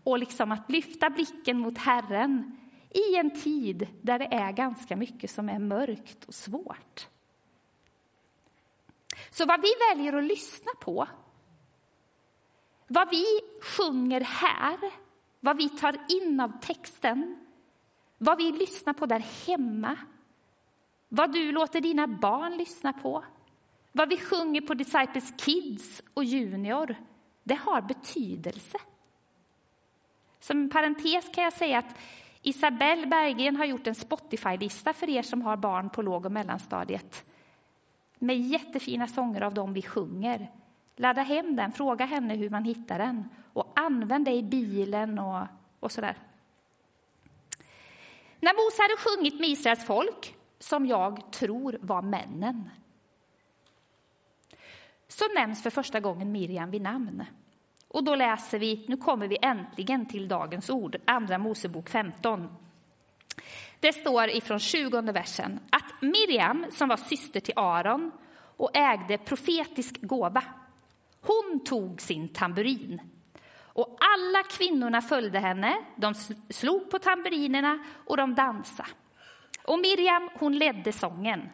och 0.05 0.19
liksom 0.19 0.53
att 0.53 0.71
lyfta 0.71 1.11
blicken 1.11 1.59
mot 1.59 1.79
Herren 1.79 2.59
i 2.91 3.17
en 3.17 3.41
tid 3.41 3.89
där 4.03 4.19
det 4.19 4.25
är 4.25 4.53
ganska 4.53 4.97
mycket 4.97 5.31
som 5.31 5.49
är 5.49 5.59
mörkt 5.59 6.25
och 6.25 6.35
svårt. 6.35 7.09
Så 9.31 9.47
vad 9.47 9.63
vi 9.63 9.69
väljer 9.91 10.13
att 10.13 10.25
lyssna 10.25 10.73
på, 10.81 11.09
vad 12.87 13.11
vi 13.11 13.25
sjunger 13.63 14.21
här, 14.21 14.79
vad 15.41 15.57
vi 15.57 15.69
tar 15.69 15.97
in 16.09 16.41
av 16.41 16.61
texten, 16.61 17.47
vad 18.19 18.39
vi 18.39 18.53
lyssnar 18.53 18.93
på 18.93 19.07
där 19.07 19.25
hemma, 19.47 19.97
vad 21.09 21.33
du 21.33 21.53
låter 21.53 21.81
dina 21.81 22.07
barn 22.07 22.57
lyssna 22.57 22.93
på, 22.93 23.25
vad 23.97 24.09
vi 24.09 24.17
sjunger 24.17 24.61
på 24.61 24.75
Disciples 24.75 25.33
Kids 25.37 26.03
och 26.15 26.25
Junior, 26.25 26.97
det 27.43 27.55
har 27.55 27.83
betydelse. 27.83 28.79
Som 30.41 30.59
en 30.59 30.71
parentes 30.71 31.25
kan 31.35 31.45
jag 31.45 31.53
säga 31.53 31.79
att 31.79 31.99
Isabelle 32.43 33.07
Berggren 33.07 33.57
har 33.57 33.65
gjort 33.65 33.87
en 33.87 33.95
Spotify-lista 33.95 34.93
för 34.93 35.11
er 35.11 35.23
som 35.23 35.43
har 35.43 35.57
barn 35.57 35.91
på 35.91 36.03
låg 36.03 36.27
och 36.27 36.33
mellanstadiet 36.33 37.25
med 38.19 38.41
jättefina 38.41 39.07
sånger 39.07 39.41
av 39.41 39.55
dem 39.55 39.73
vi 39.73 39.83
sjunger. 39.83 40.51
Ladda 40.97 41.23
hem 41.23 41.57
den, 41.57 41.73
fråga 41.73 42.05
henne 42.05 42.35
hur 42.35 42.51
man 42.51 42.65
hittar 42.65 42.99
den 42.99 43.29
och 43.53 43.73
använd 43.77 44.25
det 44.25 44.33
i 44.33 44.43
bilen 44.43 45.19
och, 45.19 45.47
och 45.81 45.93
sådär. 45.93 46.17
När 48.41 48.53
Mose 48.55 48.83
hade 48.83 48.97
sjungit 48.97 49.41
med 49.41 49.49
Israels 49.49 49.87
folk, 49.87 50.37
som 50.59 50.87
jag 50.87 51.33
tror 51.33 51.79
var 51.81 52.03
männen, 52.03 52.71
så 55.15 55.25
nämns 55.35 55.63
för 55.63 55.71
första 55.71 56.01
gången 56.01 56.33
Miriam 56.33 56.71
vid 56.71 56.83
namn. 56.83 57.25
Och 57.89 58.05
då 58.05 58.15
läser 58.15 58.59
vi, 58.59 58.85
nu 58.89 58.97
kommer 58.97 59.29
vi 59.29 59.39
äntligen 59.43 60.07
till 60.07 60.29
dagens 60.29 60.71
ord, 60.71 60.97
Andra 61.05 61.39
Mosebok 61.39 61.89
15. 61.89 62.49
Det 63.81 63.93
står 63.93 64.29
ifrån 64.29 64.59
20 64.59 65.01
versen 65.01 65.61
att 65.71 66.03
Miriam, 66.03 66.67
som 66.71 66.89
var 66.89 66.97
syster 66.97 67.41
till 67.41 67.55
Aron 67.57 68.11
och 68.57 68.77
ägde 68.77 69.19
profetisk 69.19 70.01
gåva, 70.01 70.43
Hon 71.21 71.61
tog 71.65 72.01
sin 72.01 72.29
tamburin. 72.29 73.01
Och 73.63 73.99
alla 74.01 74.43
kvinnorna 74.43 75.03
följde 75.03 75.39
henne. 75.39 75.77
De 75.97 76.15
slog 76.51 76.91
på 76.91 76.99
tamburinerna 76.99 77.79
och 78.07 78.17
de 78.17 78.35
dansade. 78.35 78.89
Och 79.65 79.79
Miriam, 79.79 80.31
hon 80.35 80.59
ledde 80.59 80.93
sången. 80.93 81.49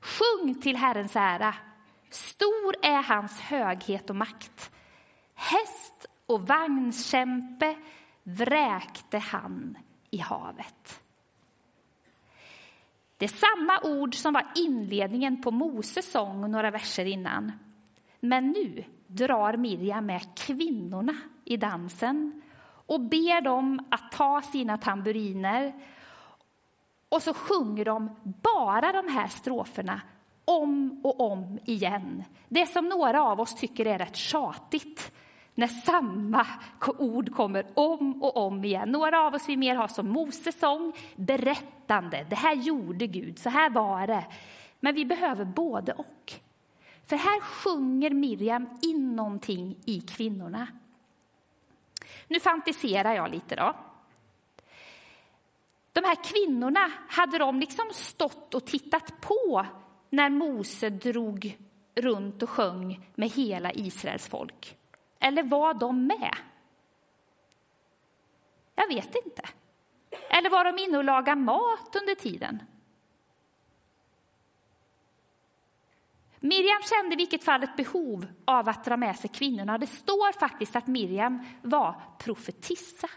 Sjung 0.00 0.54
till 0.62 0.76
Herrens 0.76 1.16
ära. 1.16 1.54
Stor 2.10 2.74
är 2.82 3.02
hans 3.02 3.40
höghet 3.40 4.10
och 4.10 4.16
makt. 4.16 4.70
Häst 5.34 6.06
och 6.26 6.46
vagnskämpe 6.46 7.76
vräkte 8.22 9.18
han 9.18 9.78
i 10.10 10.18
havet. 10.18 11.02
Det 13.16 13.24
är 13.24 13.56
samma 13.56 13.80
ord 13.82 14.14
som 14.14 14.34
var 14.34 14.46
inledningen 14.54 15.42
på 15.42 15.50
Moses 15.50 16.10
sång 16.10 16.50
några 16.50 16.70
verser 16.70 17.04
innan. 17.04 17.52
Men 18.20 18.50
nu 18.50 18.84
drar 19.06 19.56
Miriam 19.56 20.06
med 20.06 20.36
kvinnorna 20.36 21.16
i 21.44 21.56
dansen 21.56 22.42
och 22.86 23.00
ber 23.00 23.40
dem 23.40 23.86
att 23.90 24.12
ta 24.12 24.42
sina 24.42 24.76
tamburiner. 24.76 25.72
Och 27.08 27.22
så 27.22 27.34
sjunger 27.34 27.84
de 27.84 28.16
bara 28.22 28.92
de 28.92 29.08
här 29.08 29.28
stroferna 29.28 30.00
om 30.46 31.00
och 31.04 31.20
om 31.20 31.58
igen. 31.64 32.24
Det 32.48 32.66
som 32.66 32.88
några 32.88 33.22
av 33.22 33.40
oss 33.40 33.54
tycker 33.54 33.86
är 33.86 33.98
rätt 33.98 34.16
tjatigt 34.16 35.12
när 35.54 35.66
samma 35.66 36.46
ord 36.98 37.34
kommer 37.34 37.66
om 37.74 38.22
och 38.22 38.36
om 38.36 38.64
igen. 38.64 38.88
Några 38.88 39.26
av 39.26 39.34
oss 39.34 39.48
vill 39.48 39.58
mer 39.58 39.76
ha 39.76 39.88
som 39.88 40.08
Moses 40.08 40.58
sång, 40.58 40.92
berättande. 41.16 42.26
Det 42.30 42.36
här 42.36 42.54
gjorde 42.54 43.06
Gud, 43.06 43.38
så 43.38 43.50
här 43.50 43.70
var 43.70 44.06
det. 44.06 44.24
Men 44.80 44.94
vi 44.94 45.04
behöver 45.04 45.44
både 45.44 45.92
och. 45.92 46.32
För 47.06 47.16
här 47.16 47.40
sjunger 47.40 48.10
Miriam 48.10 48.68
in 48.82 49.16
någonting 49.16 49.76
i 49.84 50.00
kvinnorna. 50.00 50.66
Nu 52.28 52.40
fantiserar 52.40 53.14
jag 53.14 53.30
lite 53.30 53.56
då. 53.56 53.74
De 55.92 56.04
här 56.04 56.16
kvinnorna, 56.24 56.92
hade 57.08 57.38
de 57.38 57.60
liksom 57.60 57.84
stått 57.92 58.54
och 58.54 58.64
tittat 58.64 59.20
på 59.20 59.66
när 60.10 60.30
Mose 60.30 60.90
drog 60.90 61.58
runt 61.94 62.42
och 62.42 62.50
sjöng 62.50 63.10
med 63.14 63.28
hela 63.30 63.72
Israels 63.72 64.28
folk? 64.28 64.76
Eller 65.18 65.42
var 65.42 65.74
de 65.74 66.06
med? 66.06 66.34
Jag 68.74 68.88
vet 68.88 69.14
inte. 69.24 69.42
Eller 70.30 70.50
var 70.50 70.64
de 70.64 70.78
inne 70.82 70.98
och 70.98 71.04
lagade 71.04 71.40
mat 71.40 71.96
under 72.00 72.14
tiden? 72.14 72.62
Miriam 76.40 76.82
kände 76.82 77.14
i 77.14 77.16
vilket 77.16 77.44
fall 77.44 77.62
ett 77.62 77.76
behov 77.76 78.26
av 78.44 78.68
att 78.68 78.84
dra 78.84 78.96
med 78.96 79.16
sig 79.16 79.30
kvinnorna. 79.30 79.78
Det 79.78 79.86
står 79.86 80.38
faktiskt 80.38 80.76
att 80.76 80.86
Miriam 80.86 81.46
var 81.62 82.00
profetissa. 82.18 83.08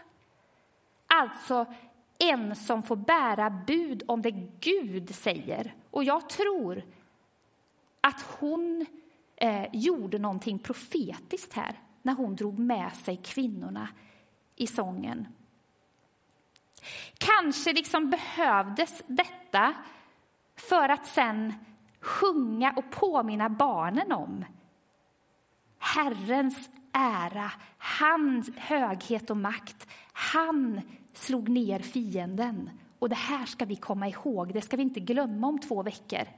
Alltså 1.06 1.66
en 2.20 2.56
som 2.56 2.82
får 2.82 2.96
bära 2.96 3.50
bud 3.50 4.02
om 4.06 4.22
det 4.22 4.30
Gud 4.60 5.14
säger. 5.14 5.74
Och 5.90 6.04
jag 6.04 6.28
tror 6.28 6.82
att 8.00 8.22
hon 8.22 8.86
eh, 9.36 9.66
gjorde 9.72 10.18
någonting 10.18 10.58
profetiskt 10.58 11.52
här 11.52 11.80
när 12.02 12.14
hon 12.14 12.36
drog 12.36 12.58
med 12.58 12.92
sig 12.92 13.16
kvinnorna 13.16 13.88
i 14.56 14.66
sången. 14.66 15.28
Kanske 17.18 17.72
liksom 17.72 18.10
behövdes 18.10 19.02
detta 19.06 19.74
för 20.56 20.88
att 20.88 21.06
sen 21.06 21.54
sjunga 22.00 22.72
och 22.76 22.90
påminna 22.90 23.48
barnen 23.48 24.12
om 24.12 24.44
Herrens 25.78 26.70
ära, 26.92 27.52
hans 27.78 28.56
höghet 28.56 29.30
och 29.30 29.36
makt. 29.36 29.86
Han 30.12 30.80
slog 31.12 31.48
ner 31.48 31.78
fienden. 31.78 32.70
Och 32.98 33.08
det 33.08 33.14
här 33.14 33.46
ska 33.46 33.64
vi 33.64 33.76
komma 33.76 34.08
ihåg, 34.08 34.52
det 34.52 34.62
ska 34.62 34.76
vi 34.76 34.82
inte 34.82 35.00
glömma 35.00 35.46
om 35.46 35.58
två 35.58 35.82
veckor. 35.82 36.28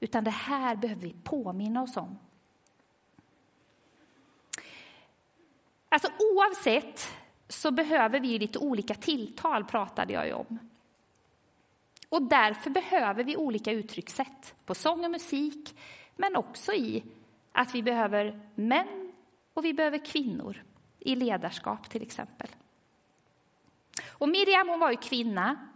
Utan 0.00 0.24
det 0.24 0.30
här 0.30 0.76
behöver 0.76 1.02
vi 1.02 1.14
påminna 1.22 1.82
oss 1.82 1.96
om. 1.96 2.18
Alltså 5.88 6.08
oavsett 6.18 7.08
så 7.48 7.70
behöver 7.70 8.20
vi 8.20 8.38
lite 8.38 8.58
olika 8.58 8.94
tilltal, 8.94 9.64
pratade 9.64 10.12
jag 10.12 10.26
ju 10.26 10.32
om. 10.32 10.58
Och 12.08 12.22
därför 12.22 12.70
behöver 12.70 13.24
vi 13.24 13.36
olika 13.36 13.72
uttryckssätt 13.72 14.54
på 14.64 14.74
sång 14.74 15.04
och 15.04 15.10
musik, 15.10 15.76
men 16.16 16.36
också 16.36 16.72
i 16.72 17.04
att 17.52 17.74
vi 17.74 17.82
behöver 17.82 18.40
män 18.54 19.12
och 19.54 19.64
vi 19.64 19.74
behöver 19.74 20.04
kvinnor 20.04 20.64
i 20.98 21.14
ledarskap 21.14 21.90
till 21.90 22.02
exempel. 22.02 22.48
Och 24.18 24.28
Miriam 24.28 24.68
hon 24.68 24.80
var 24.80 24.90
ju 24.90 24.96
kvinna 24.96 25.68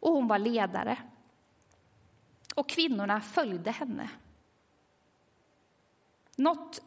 och 0.00 0.12
hon 0.12 0.28
var 0.28 0.38
ledare. 0.38 0.98
Och 2.54 2.68
kvinnorna 2.68 3.20
följde 3.20 3.70
henne. 3.70 4.10
Något 6.36 6.82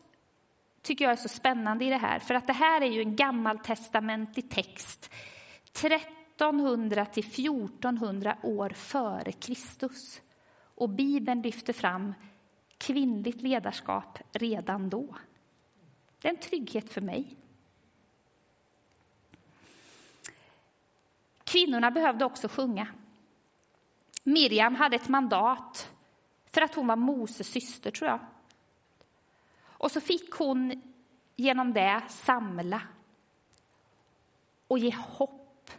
tycker 0.82 1.06
jag 1.06 1.12
är 1.12 1.16
så 1.16 1.30
spännande 1.30 1.86
i 1.86 1.90
det 1.90 1.98
här, 1.98 2.20
för 2.20 2.34
att 2.34 2.48
det 2.48 2.54
här 2.54 2.82
är 2.82 2.92
ju 2.92 3.02
en 3.02 3.16
gammaltestamentlig 3.16 4.50
text. 4.50 5.12
1300 5.64 7.06
till 7.06 7.26
1400 7.26 8.38
år 8.44 8.70
före 8.70 9.32
Kristus. 9.32 10.22
Och 10.76 10.90
Bibeln 10.90 11.42
lyfter 11.42 11.74
fram 11.74 12.14
kvinnligt 12.78 13.42
ledarskap 13.42 14.20
redan 14.32 14.90
då. 14.90 15.16
Det 16.22 16.28
är 16.28 16.34
en 16.34 16.40
trygghet 16.40 16.94
för 16.94 17.02
mig. 17.02 17.38
Kvinnorna 21.52 21.92
behövde 21.92 22.26
också 22.26 22.48
sjunga. 22.48 22.88
Miriam 24.24 24.76
hade 24.76 24.96
ett 24.96 25.10
mandat 25.10 25.92
för 26.46 26.62
att 26.62 26.76
hon 26.76 26.88
var 26.88 26.96
Moses 26.96 27.48
syster, 27.48 27.92
tror 27.92 28.10
jag. 28.10 28.20
Och 29.64 29.92
så 29.92 30.02
fick 30.02 30.32
hon 30.32 30.82
genom 31.36 31.74
det 31.74 32.02
samla 32.10 32.82
och 34.68 34.80
ge 34.80 34.96
hopp 34.96 35.72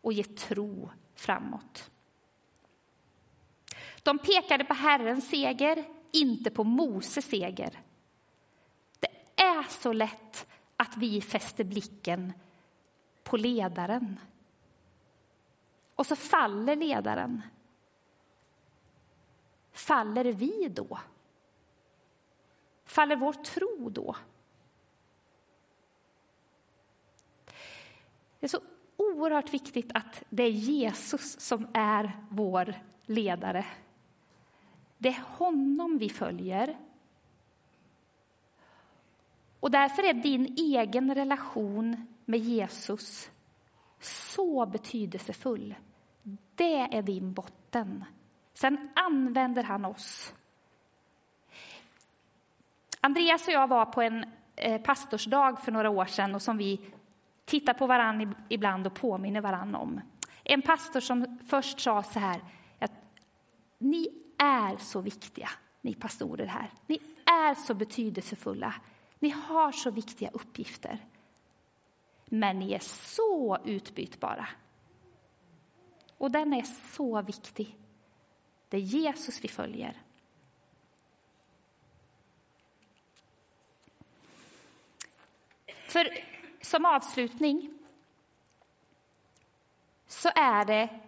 och 0.00 0.12
ge 0.12 0.24
tro 0.24 0.90
framåt. 1.14 1.90
De 4.02 4.18
pekade 4.18 4.64
på 4.64 4.74
Herrens 4.74 5.28
seger, 5.28 5.84
inte 6.12 6.50
på 6.50 6.64
Moses 6.64 7.24
seger. 7.24 7.80
Det 9.00 9.42
är 9.42 9.62
så 9.62 9.92
lätt 9.92 10.46
att 10.76 10.96
vi 10.96 11.20
fäster 11.20 11.64
blicken 11.64 12.32
på 13.22 13.36
ledaren. 13.36 14.18
Och 15.96 16.06
så 16.06 16.16
faller 16.16 16.76
ledaren. 16.76 17.42
Faller 19.72 20.24
vi 20.24 20.68
då? 20.68 20.98
Faller 22.84 23.16
vår 23.16 23.32
tro 23.32 23.88
då? 23.90 24.16
Det 28.40 28.46
är 28.46 28.48
så 28.48 28.60
oerhört 28.96 29.54
viktigt 29.54 29.90
att 29.94 30.22
det 30.30 30.42
är 30.42 30.50
Jesus 30.50 31.40
som 31.40 31.68
är 31.74 32.12
vår 32.30 32.74
ledare. 33.06 33.66
Det 34.98 35.08
är 35.08 35.22
honom 35.26 35.98
vi 35.98 36.08
följer. 36.08 36.76
Och 39.60 39.70
därför 39.70 40.02
är 40.02 40.14
din 40.14 40.54
egen 40.58 41.14
relation 41.14 42.06
med 42.24 42.40
Jesus 42.40 43.30
så 44.00 44.66
betydelsefull. 44.66 45.74
Det 46.54 46.96
är 46.96 47.02
din 47.02 47.32
botten. 47.32 48.04
Sen 48.54 48.88
använder 48.94 49.62
han 49.62 49.84
oss 49.84 50.32
Andreas 53.06 53.46
och 53.46 53.52
jag 53.52 53.68
var 53.68 53.84
på 53.84 54.02
en 54.02 54.24
eh, 54.56 54.80
pastorsdag 54.80 55.60
för 55.60 55.72
några 55.72 55.90
år 55.90 56.04
sedan 56.04 56.34
och 56.34 56.42
som 56.42 56.56
vi 56.56 56.80
tittar 57.44 57.74
på 57.74 57.86
varann 57.86 58.34
ibland 58.48 58.86
och 58.86 58.94
påminner 58.94 59.40
varann 59.40 59.74
om. 59.74 60.00
En 60.44 60.62
pastor 60.62 61.00
som 61.00 61.38
först 61.48 61.80
sa 61.80 62.02
så 62.02 62.18
här, 62.18 62.40
att 62.78 62.92
ni 63.78 64.08
är 64.38 64.76
så 64.76 65.00
viktiga, 65.00 65.48
ni 65.80 65.94
pastorer 65.94 66.46
här. 66.46 66.70
Ni 66.86 67.00
är 67.24 67.54
så 67.54 67.74
betydelsefulla. 67.74 68.74
Ni 69.18 69.28
har 69.30 69.72
så 69.72 69.90
viktiga 69.90 70.30
uppgifter. 70.32 70.98
Men 72.26 72.58
ni 72.58 72.72
är 72.72 72.78
så 72.78 73.58
utbytbara. 73.64 74.48
Och 76.18 76.30
den 76.30 76.52
är 76.52 76.62
så 76.96 77.22
viktig. 77.22 77.76
Det 78.68 78.76
är 78.76 78.80
Jesus 78.80 79.44
vi 79.44 79.48
följer. 79.48 80.02
För 85.88 86.08
som 86.60 86.84
avslutning 86.84 87.78
så 90.06 90.28
är 90.34 90.64
det 90.64 91.00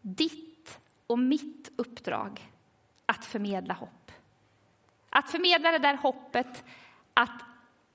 ditt 0.00 0.80
och 1.06 1.18
mitt 1.18 1.72
uppdrag 1.76 2.52
att 3.06 3.24
förmedla 3.24 3.74
hopp. 3.74 4.12
Att 5.10 5.30
förmedla 5.30 5.72
det 5.72 5.78
där 5.78 5.96
hoppet 5.96 6.64
att 7.14 7.42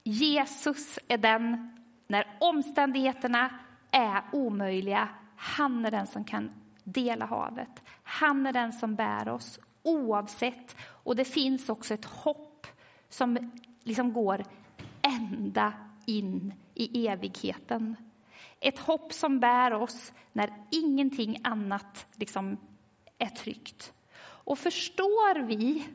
Jesus 0.03 0.99
är 1.07 1.17
den, 1.17 1.80
när 2.11 2.27
omständigheterna 2.39 3.49
är 3.91 4.21
omöjliga, 4.31 5.09
han 5.35 5.85
är 5.85 5.91
den 5.91 6.07
som 6.07 6.23
kan 6.23 6.51
dela 6.83 7.25
havet. 7.25 7.83
Han 8.03 8.45
är 8.45 8.53
den 8.53 8.73
som 8.73 8.95
bär 8.95 9.29
oss 9.29 9.59
oavsett. 9.83 10.75
Och 10.81 11.15
det 11.15 11.25
finns 11.25 11.69
också 11.69 11.93
ett 11.93 12.05
hopp 12.05 12.67
som 13.09 13.51
liksom 13.83 14.13
går 14.13 14.43
ända 15.01 15.73
in 16.05 16.53
i 16.73 17.07
evigheten. 17.07 17.95
Ett 18.59 18.79
hopp 18.79 19.13
som 19.13 19.39
bär 19.39 19.73
oss 19.73 20.13
när 20.33 20.53
ingenting 20.69 21.37
annat 21.43 22.05
liksom 22.15 22.57
är 23.17 23.29
tryggt. 23.29 23.93
Och 24.21 24.59
förstår 24.59 25.39
vi 25.39 25.87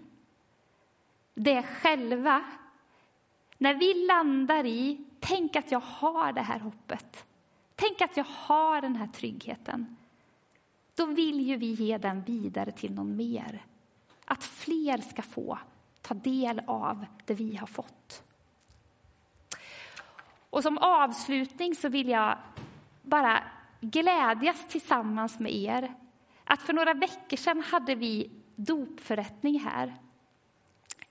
det 1.35 1.62
själva, 1.62 2.44
när 3.59 3.74
vi 3.74 4.07
landar 4.07 4.66
i 4.66 5.05
tänk 5.20 5.57
att 5.57 5.72
jag 5.72 5.81
har 5.81 6.33
det 6.33 6.42
här 6.42 6.59
hoppet, 6.59 7.24
tänk 7.74 8.00
att 8.00 8.16
jag 8.16 8.26
har 8.29 8.81
den 8.81 8.96
här 8.96 9.07
tryggheten, 9.07 9.96
då 10.94 11.07
vill 11.07 11.40
ju 11.40 11.57
vi 11.57 11.72
ge 11.72 11.98
den 11.98 12.22
vidare 12.22 12.72
till 12.72 12.94
någon 12.94 13.16
mer. 13.16 13.64
Att 14.24 14.44
fler 14.44 14.98
ska 14.98 15.22
få 15.22 15.59
ta 16.02 16.14
del 16.14 16.62
av 16.66 17.07
det 17.24 17.35
vi 17.35 17.57
har 17.57 17.66
fått. 17.66 18.22
Och 20.50 20.62
som 20.62 20.79
avslutning 20.79 21.74
så 21.74 21.88
vill 21.88 22.09
jag 22.09 22.38
bara 23.02 23.42
glädjas 23.81 24.68
tillsammans 24.68 25.38
med 25.38 25.55
er 25.55 25.94
att 26.44 26.62
för 26.62 26.72
några 26.72 26.94
veckor 26.94 27.37
sedan 27.37 27.62
hade 27.62 27.94
vi 27.94 28.31
dopförrättning 28.57 29.61
här. 29.61 29.94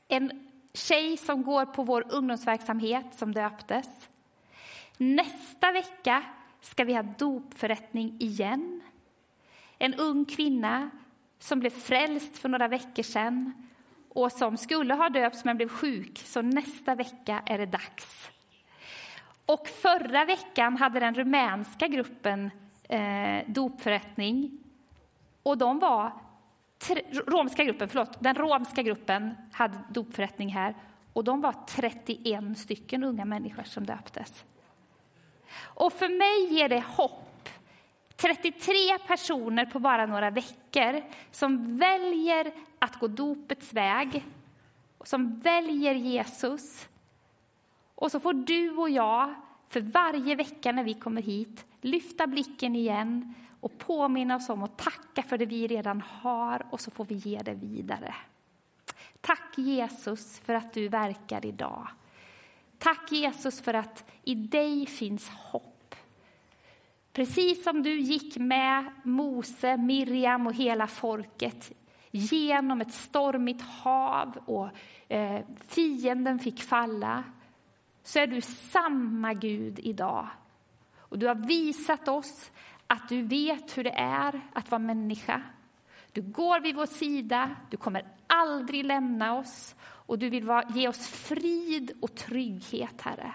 En 0.08 0.45
tjej 0.76 1.18
som 1.18 1.44
går 1.44 1.66
på 1.66 1.84
vår 1.84 2.06
ungdomsverksamhet 2.10 3.06
som 3.12 3.34
döptes. 3.34 4.10
Nästa 4.98 5.72
vecka 5.72 6.24
ska 6.62 6.84
vi 6.84 6.94
ha 6.94 7.04
dopförrättning 7.04 8.16
igen. 8.20 8.82
En 9.78 9.94
ung 9.94 10.26
kvinna 10.26 10.90
som 11.40 11.60
blev 11.60 11.70
frälst 11.70 12.38
för 12.38 12.50
några 12.50 12.68
veckor 12.68 13.04
sedan 13.04 13.54
och 14.10 14.32
som 14.32 14.58
skulle 14.58 14.94
ha 14.94 15.10
döpts 15.10 15.46
men 15.46 15.58
blev 15.58 15.70
sjuk, 15.70 16.22
så 16.26 16.42
nästa 16.42 16.96
vecka 16.96 17.44
är 17.46 17.58
det 17.58 17.66
dags. 17.66 18.30
Och 19.46 19.68
förra 19.68 20.26
veckan 20.26 20.78
hade 20.78 21.00
den 21.00 21.16
rumänska 21.16 21.88
gruppen 21.88 22.52
eh, 22.90 23.44
dopförrättning. 23.48 24.58
Och 25.44 25.58
de 25.58 25.80
var, 25.80 26.12
romska 27.28 27.63
gruppen, 27.63 27.89
förlåt, 27.89 28.17
den 28.19 28.36
romska 28.36 28.82
gruppen 28.82 29.36
hade 29.52 29.80
dopförrättning 29.89 30.50
här. 30.50 30.76
Och 31.13 31.24
de 31.24 31.41
var 31.41 31.56
31 31.67 32.58
stycken 32.58 33.04
unga 33.04 33.26
människor 33.26 33.63
som 33.63 33.86
döptes. 33.86 34.45
Och 35.58 35.93
för 35.93 36.10
mig 36.10 36.54
ger 36.60 36.69
det 36.69 36.84
hopp. 36.88 37.50
33 38.15 38.71
personer 39.08 39.65
på 39.65 39.80
bara 39.80 40.06
några 40.06 40.30
veckor 40.30 41.04
som 41.32 41.78
väljer 41.78 42.52
att 42.80 43.00
gå 43.00 43.08
dopets 43.08 43.74
väg, 43.74 44.26
som 45.04 45.39
väljer 45.39 45.95
Jesus 45.95 46.88
och 47.95 48.12
så 48.12 48.19
får 48.19 48.34
du 48.34 48.71
och 48.71 48.89
jag 48.89 49.36
för 49.69 49.82
varje 49.82 50.36
vecka 50.36 50.71
när 50.71 50.84
vi 50.84 50.93
kommer 50.93 51.21
hit 51.21 51.65
lyfta 51.82 52.28
blicken 52.28 52.76
igen 52.76 53.34
och 53.65 53.78
påminna 53.78 54.36
oss 54.36 54.49
om 54.49 54.63
att 54.63 54.78
tacka 54.78 55.23
för 55.23 55.38
det 55.38 55.45
vi 55.45 55.67
redan 55.67 56.01
har 56.01 56.65
och 56.69 56.80
så 56.80 56.91
får 56.91 57.06
vi 57.06 57.15
ge 57.15 57.39
det 57.39 57.54
vidare. 57.54 58.15
Tack 59.21 59.58
Jesus 59.58 60.39
för 60.39 60.54
att 60.54 60.73
du 60.73 60.88
verkar 60.88 61.45
idag. 61.45 61.88
Tack 62.78 63.12
Jesus 63.12 63.62
för 63.62 63.73
att 63.73 64.12
i 64.23 64.36
dig 64.36 64.86
finns 64.86 65.30
hopp. 65.30 65.95
Precis 67.13 67.63
som 67.63 67.84
du 67.84 67.99
gick 67.99 68.38
med 68.38 68.86
Mose, 69.04 69.78
Miriam 69.78 70.47
och 70.47 70.54
hela 70.54 70.88
folket 70.88 71.71
genom 72.12 72.82
ett 72.82 72.93
stormigt 72.93 73.62
hav 73.62 74.38
och 74.45 74.69
eh, 75.08 75.45
fienden 75.67 76.39
fick 76.39 76.62
falla 76.62 77.23
så 78.04 78.19
är 78.19 78.28
du 78.28 78.41
samma 78.41 79.34
Gud 79.34 79.80
idag. 79.80 80.28
Och 80.97 81.19
du 81.19 81.28
har 81.28 81.36
visat 81.36 82.08
oss 82.08 82.51
att 82.88 83.10
du 83.10 83.21
vet 83.21 83.78
hur 83.78 83.84
det 83.84 83.95
är 83.98 84.41
att 84.54 84.71
vara 84.71 84.80
människa. 84.80 85.41
Du 86.12 86.21
går 86.21 86.60
vid 86.60 86.76
vår 86.76 86.86
sida, 86.86 87.56
du 87.69 87.78
kommer 87.78 88.06
aldrig 88.28 88.86
lämna 88.86 89.38
oss 89.38 89.76
och 89.82 90.19
du 90.19 90.30
vill 90.30 90.48
ge 90.69 90.88
oss 90.88 91.08
frid 91.08 91.91
och 92.02 92.15
trygghet, 92.15 93.02
Herre. 93.02 93.34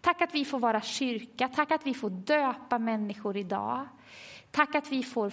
Tack 0.00 0.22
att 0.22 0.34
vi 0.34 0.44
får 0.44 0.58
vara 0.58 0.80
kyrka, 0.80 1.48
tack 1.48 1.70
att 1.70 1.86
vi 1.86 1.94
får 1.94 2.10
döpa 2.10 2.78
människor 2.78 3.36
idag. 3.36 3.88
Tack 4.50 4.74
att 4.74 4.92
vi 4.92 5.02
får 5.02 5.32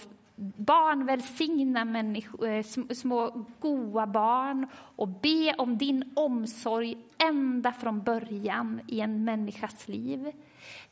barn 0.56 1.06
välsigna 1.06 1.84
människor, 1.84 2.48
eh, 2.48 2.62
små 2.94 3.46
goa 3.60 4.06
barn 4.06 4.66
och 4.74 5.08
be 5.08 5.54
om 5.58 5.78
din 5.78 6.12
omsorg 6.16 6.98
ända 7.28 7.72
från 7.72 8.02
början 8.02 8.80
i 8.86 9.00
en 9.00 9.24
människas 9.24 9.88
liv. 9.88 10.32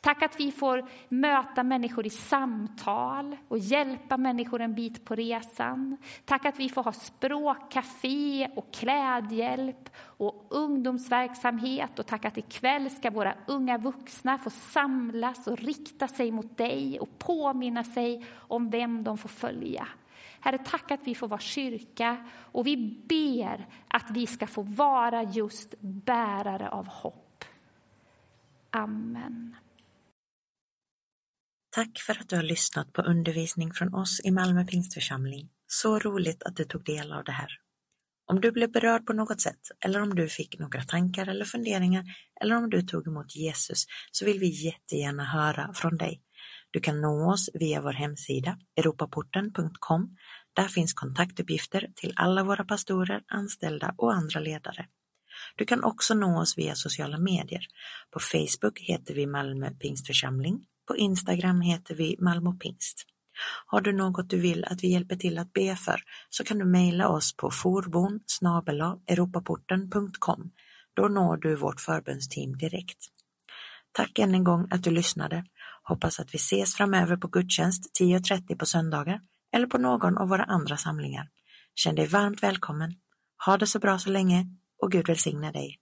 Tack 0.01 0.23
att 0.23 0.39
vi 0.39 0.51
får 0.51 0.85
möta 1.09 1.63
människor 1.63 2.05
i 2.05 2.09
samtal 2.09 3.37
och 3.47 3.57
hjälpa 3.57 4.17
människor 4.17 4.61
en 4.61 4.75
bit 4.75 5.05
på 5.05 5.15
resan. 5.15 5.97
Tack 6.25 6.45
att 6.45 6.59
vi 6.59 6.69
får 6.69 6.83
ha 6.83 6.91
språkcafé 6.91 8.47
och 8.55 8.73
klädhjälp 8.73 9.89
och 9.99 10.47
ungdomsverksamhet. 10.49 11.99
Och 11.99 12.05
tack 12.05 12.25
att 12.25 12.37
ikväll 12.37 12.89
ska 12.89 13.11
våra 13.11 13.35
unga 13.47 13.77
vuxna 13.77 14.37
få 14.37 14.49
samlas 14.49 15.47
och 15.47 15.57
rikta 15.57 16.07
sig 16.07 16.31
mot 16.31 16.57
dig 16.57 16.99
och 16.99 17.19
påminna 17.19 17.83
sig 17.83 18.25
om 18.35 18.69
vem 18.69 19.03
de 19.03 19.17
får 19.17 19.29
följa. 19.29 19.87
Herre, 20.41 20.57
tack 20.57 20.91
att 20.91 20.99
vi 21.03 21.15
får 21.15 21.27
vara 21.27 21.39
kyrka 21.39 22.29
och 22.51 22.67
vi 22.67 22.77
ber 23.09 23.67
att 23.87 24.05
vi 24.11 24.27
ska 24.27 24.47
få 24.47 24.61
vara 24.61 25.23
just 25.23 25.73
bärare 25.81 26.69
av 26.69 26.87
hopp. 26.87 27.45
Amen. 28.71 29.55
Tack 31.71 31.99
för 31.99 32.19
att 32.19 32.29
du 32.29 32.35
har 32.35 32.43
lyssnat 32.43 32.93
på 32.93 33.01
undervisning 33.01 33.73
från 33.73 33.93
oss 33.93 34.21
i 34.23 34.31
Malmö 34.31 34.65
Pingstförsamling. 34.65 35.49
Så 35.67 35.99
roligt 35.99 36.43
att 36.43 36.55
du 36.55 36.63
tog 36.63 36.83
del 36.83 37.11
av 37.13 37.23
det 37.23 37.31
här. 37.31 37.49
Om 38.31 38.41
du 38.41 38.51
blev 38.51 38.71
berörd 38.71 39.05
på 39.05 39.13
något 39.13 39.41
sätt 39.41 39.59
eller 39.85 40.01
om 40.01 40.15
du 40.15 40.27
fick 40.27 40.59
några 40.59 40.81
tankar 40.81 41.27
eller 41.27 41.45
funderingar 41.45 42.03
eller 42.41 42.55
om 42.55 42.69
du 42.69 42.81
tog 42.81 43.07
emot 43.07 43.35
Jesus 43.35 43.85
så 44.11 44.25
vill 44.25 44.39
vi 44.39 44.65
jättegärna 44.65 45.23
höra 45.23 45.73
från 45.73 45.97
dig. 45.97 46.21
Du 46.71 46.79
kan 46.79 47.01
nå 47.01 47.33
oss 47.33 47.49
via 47.53 47.81
vår 47.81 47.93
hemsida 47.93 48.57
europaporten.com. 48.77 50.17
Där 50.53 50.67
finns 50.67 50.93
kontaktuppgifter 50.93 51.87
till 51.95 52.13
alla 52.15 52.43
våra 52.43 52.63
pastorer, 52.63 53.21
anställda 53.27 53.93
och 53.97 54.13
andra 54.13 54.39
ledare. 54.39 54.85
Du 55.55 55.65
kan 55.65 55.83
också 55.83 56.13
nå 56.13 56.41
oss 56.41 56.57
via 56.57 56.75
sociala 56.75 57.17
medier. 57.17 57.65
På 58.11 58.19
Facebook 58.19 58.79
heter 58.79 59.13
vi 59.13 59.27
Malmö 59.27 59.71
Pingstförsamling 59.71 60.65
på 60.89 60.97
Instagram 60.97 61.61
heter 61.61 61.95
vi 61.95 62.15
Malmö 62.19 62.51
Pingst. 62.51 63.05
Har 63.65 63.81
du 63.81 63.93
något 63.93 64.29
du 64.29 64.39
vill 64.39 64.65
att 64.65 64.83
vi 64.83 64.87
hjälper 64.87 65.15
till 65.15 65.37
att 65.37 65.53
be 65.53 65.75
för 65.75 66.01
så 66.29 66.43
kan 66.43 66.57
du 66.57 66.65
mejla 66.65 67.09
oss 67.09 67.35
på 67.35 67.51
forbon 67.51 68.19
europaporten.com. 69.07 70.51
Då 70.93 71.07
når 71.07 71.37
du 71.37 71.55
vårt 71.55 71.81
förbundsteam 71.81 72.57
direkt. 72.57 72.97
Tack 73.91 74.19
än 74.19 74.35
en 74.35 74.43
gång 74.43 74.67
att 74.71 74.83
du 74.83 74.91
lyssnade. 74.91 75.45
Hoppas 75.83 76.19
att 76.19 76.33
vi 76.33 76.37
ses 76.37 76.75
framöver 76.75 77.17
på 77.17 77.27
gudstjänst 77.27 77.99
10.30 78.01 78.57
på 78.57 78.65
söndagar 78.65 79.21
eller 79.53 79.67
på 79.67 79.77
någon 79.77 80.17
av 80.17 80.29
våra 80.29 80.43
andra 80.43 80.77
samlingar. 80.77 81.27
Känn 81.75 81.95
dig 81.95 82.07
varmt 82.07 82.43
välkommen. 82.43 82.93
Ha 83.45 83.57
det 83.57 83.67
så 83.67 83.79
bra 83.79 83.99
så 83.99 84.09
länge 84.09 84.45
och 84.81 84.91
Gud 84.91 85.07
välsigne 85.07 85.51
dig. 85.51 85.77